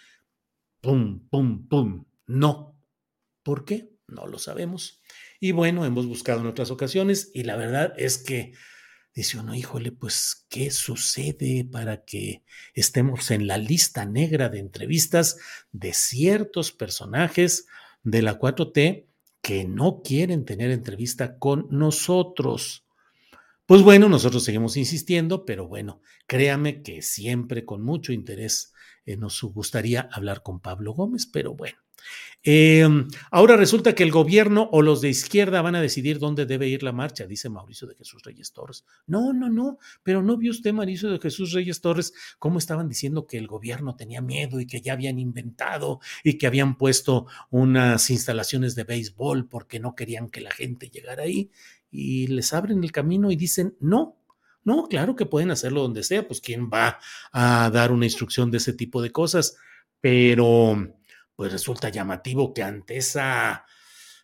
Pum, 0.81 1.27
pum, 1.31 1.67
pum. 1.67 2.05
No. 2.27 2.77
¿Por 3.43 3.65
qué? 3.65 3.91
No 4.07 4.27
lo 4.27 4.39
sabemos. 4.39 5.01
Y 5.41 5.53
bueno, 5.53 5.85
hemos 5.85 6.07
buscado 6.07 6.41
en 6.41 6.47
otras 6.47 6.71
ocasiones 6.71 7.31
y 7.35 7.45
la 7.45 7.57
verdad 7.57 7.95
es 7.97 8.19
que 8.19 8.53
dice 9.15 9.39
uno, 9.39 9.55
híjole, 9.55 9.93
pues, 9.93 10.47
¿qué 10.49 10.71
sucede 10.71 11.65
para 11.65 12.05
que 12.05 12.43
estemos 12.75 13.31
en 13.31 13.47
la 13.47 13.59
lista 13.59 14.05
negra 14.05 14.49
de 14.49 14.59
entrevistas 14.59 15.39
de 15.73 15.93
ciertos 15.93 16.73
personajes 16.73 17.67
de 18.03 18.23
la 18.23 18.39
4T 18.39 19.07
que 19.41 19.65
no 19.65 20.03
quieren 20.03 20.45
tener 20.45 20.71
entrevista 20.71 21.39
con 21.39 21.69
nosotros? 21.71 22.87
Pues 23.67 23.83
bueno, 23.83 24.09
nosotros 24.09 24.45
seguimos 24.45 24.77
insistiendo, 24.77 25.45
pero 25.47 25.69
bueno, 25.69 26.03
créame 26.27 26.83
que 26.83 27.01
siempre 27.01 27.65
con 27.65 27.83
mucho 27.83 28.13
interés 28.13 28.75
eh, 29.07 29.17
nos 29.17 29.41
gustaría 29.43 30.09
hablar 30.13 30.43
con 30.43 30.61
Pablo 30.61 30.93
Gómez, 30.93 31.27
pero 31.27 31.55
bueno. 31.55 31.84
Eh, 32.47 32.87
ahora 33.31 33.57
resulta 33.57 33.95
que 33.95 34.03
el 34.03 34.11
gobierno 34.11 34.69
o 34.71 34.83
los 34.83 35.01
de 35.01 35.09
izquierda 35.09 35.63
van 35.63 35.77
a 35.77 35.81
decidir 35.81 36.19
dónde 36.19 36.45
debe 36.45 36.69
ir 36.69 36.83
la 36.83 36.93
marcha, 36.93 37.27
dice 37.27 37.49
Mauricio 37.49 37.89
de 37.89 37.95
Jesús 37.95 38.23
Reyes 38.23 38.53
Torres. 38.53 38.85
No, 39.07 39.33
no, 39.33 39.49
no, 39.49 39.79
pero 40.03 40.23
no 40.23 40.37
vio 40.37 40.51
usted, 40.51 40.75
Mauricio 40.75 41.11
de 41.11 41.19
Jesús 41.19 41.53
Reyes 41.53 41.81
Torres, 41.81 42.13
cómo 42.39 42.59
estaban 42.59 42.87
diciendo 42.87 43.27
que 43.27 43.39
el 43.39 43.47
gobierno 43.47 43.97
tenía 43.97 44.21
miedo 44.21 44.61
y 44.61 44.67
que 44.67 44.83
ya 44.83 44.93
habían 44.93 45.19
inventado 45.19 46.01
y 46.23 46.37
que 46.37 46.47
habían 46.47 46.77
puesto 46.77 47.27
unas 47.49 48.11
instalaciones 48.11 48.75
de 48.75 48.85
béisbol 48.85 49.49
porque 49.49 49.81
no 49.81 49.95
querían 49.95 50.29
que 50.29 50.43
la 50.43 50.51
gente 50.51 50.91
llegara 50.91 51.23
ahí 51.23 51.51
y 51.91 52.27
les 52.27 52.53
abren 52.53 52.85
el 52.85 52.93
camino 52.93 53.31
y 53.31 53.37
dicen, 53.37 53.77
no, 53.81 54.19
no, 54.65 54.89
claro 54.89 55.15
que 55.15 55.27
pueden 55.27 55.51
hacerlo 55.51 55.83
donde 55.83 56.03
sea, 56.03 56.27
pues 56.27 56.41
quién 56.41 56.69
va 56.69 56.99
a 57.33 57.71
dar 57.71 57.93
una 57.93 58.07
instrucción 58.07 58.51
de 58.51 58.59
ese 58.59 58.73
tipo 58.73 59.01
de 59.01 59.13
cosas, 59.13 59.57
pero 60.01 60.77
pues 61.37 61.53
resulta 61.53 61.89
llamativo 61.89 62.55
que 62.55 62.63
ante 62.63 62.97
esa, 62.97 63.65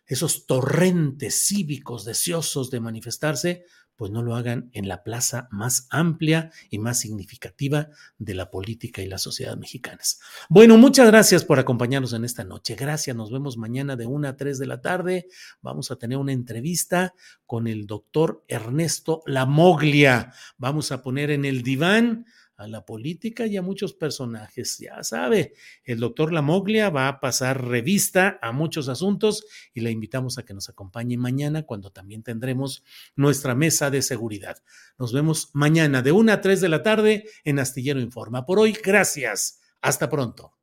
esos 0.05 0.45
torrentes 0.45 1.45
cívicos 1.47 2.05
deseosos 2.05 2.69
de 2.71 2.79
manifestarse, 2.79 3.65
pues 4.01 4.09
no 4.09 4.23
lo 4.23 4.35
hagan 4.35 4.71
en 4.73 4.87
la 4.87 5.03
plaza 5.03 5.47
más 5.51 5.85
amplia 5.91 6.51
y 6.71 6.79
más 6.79 6.99
significativa 6.99 7.89
de 8.17 8.33
la 8.33 8.49
política 8.49 9.03
y 9.03 9.07
las 9.07 9.21
sociedades 9.21 9.59
mexicanas. 9.59 10.19
Bueno, 10.49 10.75
muchas 10.75 11.05
gracias 11.05 11.45
por 11.45 11.59
acompañarnos 11.59 12.13
en 12.13 12.25
esta 12.25 12.43
noche. 12.43 12.73
Gracias, 12.73 13.15
nos 13.15 13.31
vemos 13.31 13.57
mañana 13.57 13.95
de 13.95 14.07
1 14.07 14.27
a 14.27 14.35
3 14.35 14.57
de 14.57 14.65
la 14.65 14.81
tarde. 14.81 15.27
Vamos 15.61 15.91
a 15.91 15.97
tener 15.97 16.17
una 16.17 16.33
entrevista 16.33 17.13
con 17.45 17.67
el 17.67 17.85
doctor 17.85 18.43
Ernesto 18.47 19.21
Lamoglia. 19.27 20.33
Vamos 20.57 20.91
a 20.91 21.03
poner 21.03 21.29
en 21.29 21.45
el 21.45 21.61
diván 21.61 22.25
a 22.61 22.67
la 22.67 22.85
política 22.85 23.45
y 23.45 23.57
a 23.57 23.61
muchos 23.61 23.93
personajes. 23.93 24.77
Ya 24.79 25.03
sabe, 25.03 25.53
el 25.83 25.99
doctor 25.99 26.31
Lamoglia 26.31 26.89
va 26.89 27.07
a 27.07 27.19
pasar 27.19 27.65
revista 27.65 28.39
a 28.41 28.51
muchos 28.51 28.87
asuntos 28.89 29.45
y 29.73 29.81
le 29.81 29.91
invitamos 29.91 30.37
a 30.37 30.43
que 30.43 30.53
nos 30.53 30.69
acompañe 30.69 31.17
mañana 31.17 31.63
cuando 31.63 31.91
también 31.91 32.23
tendremos 32.23 32.83
nuestra 33.15 33.55
mesa 33.55 33.89
de 33.89 34.01
seguridad. 34.01 34.63
Nos 34.97 35.13
vemos 35.13 35.49
mañana 35.53 36.01
de 36.01 36.11
1 36.11 36.31
a 36.31 36.41
3 36.41 36.61
de 36.61 36.69
la 36.69 36.83
tarde 36.83 37.25
en 37.43 37.59
Astillero 37.59 37.99
Informa. 37.99 38.45
Por 38.45 38.59
hoy, 38.59 38.77
gracias. 38.83 39.59
Hasta 39.81 40.09
pronto. 40.09 40.53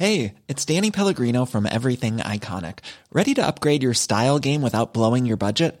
Hey, 0.00 0.34
it's 0.46 0.64
Danny 0.64 0.92
Pellegrino 0.92 1.44
from 1.44 1.66
Everything 1.66 2.18
Iconic. 2.18 2.80
¿Ready 3.10 3.34
to 3.34 3.44
upgrade 3.44 3.82
your 3.82 3.94
style 3.94 4.38
game 4.38 4.62
without 4.62 4.94
blowing 4.94 5.26
your 5.26 5.36
budget? 5.36 5.80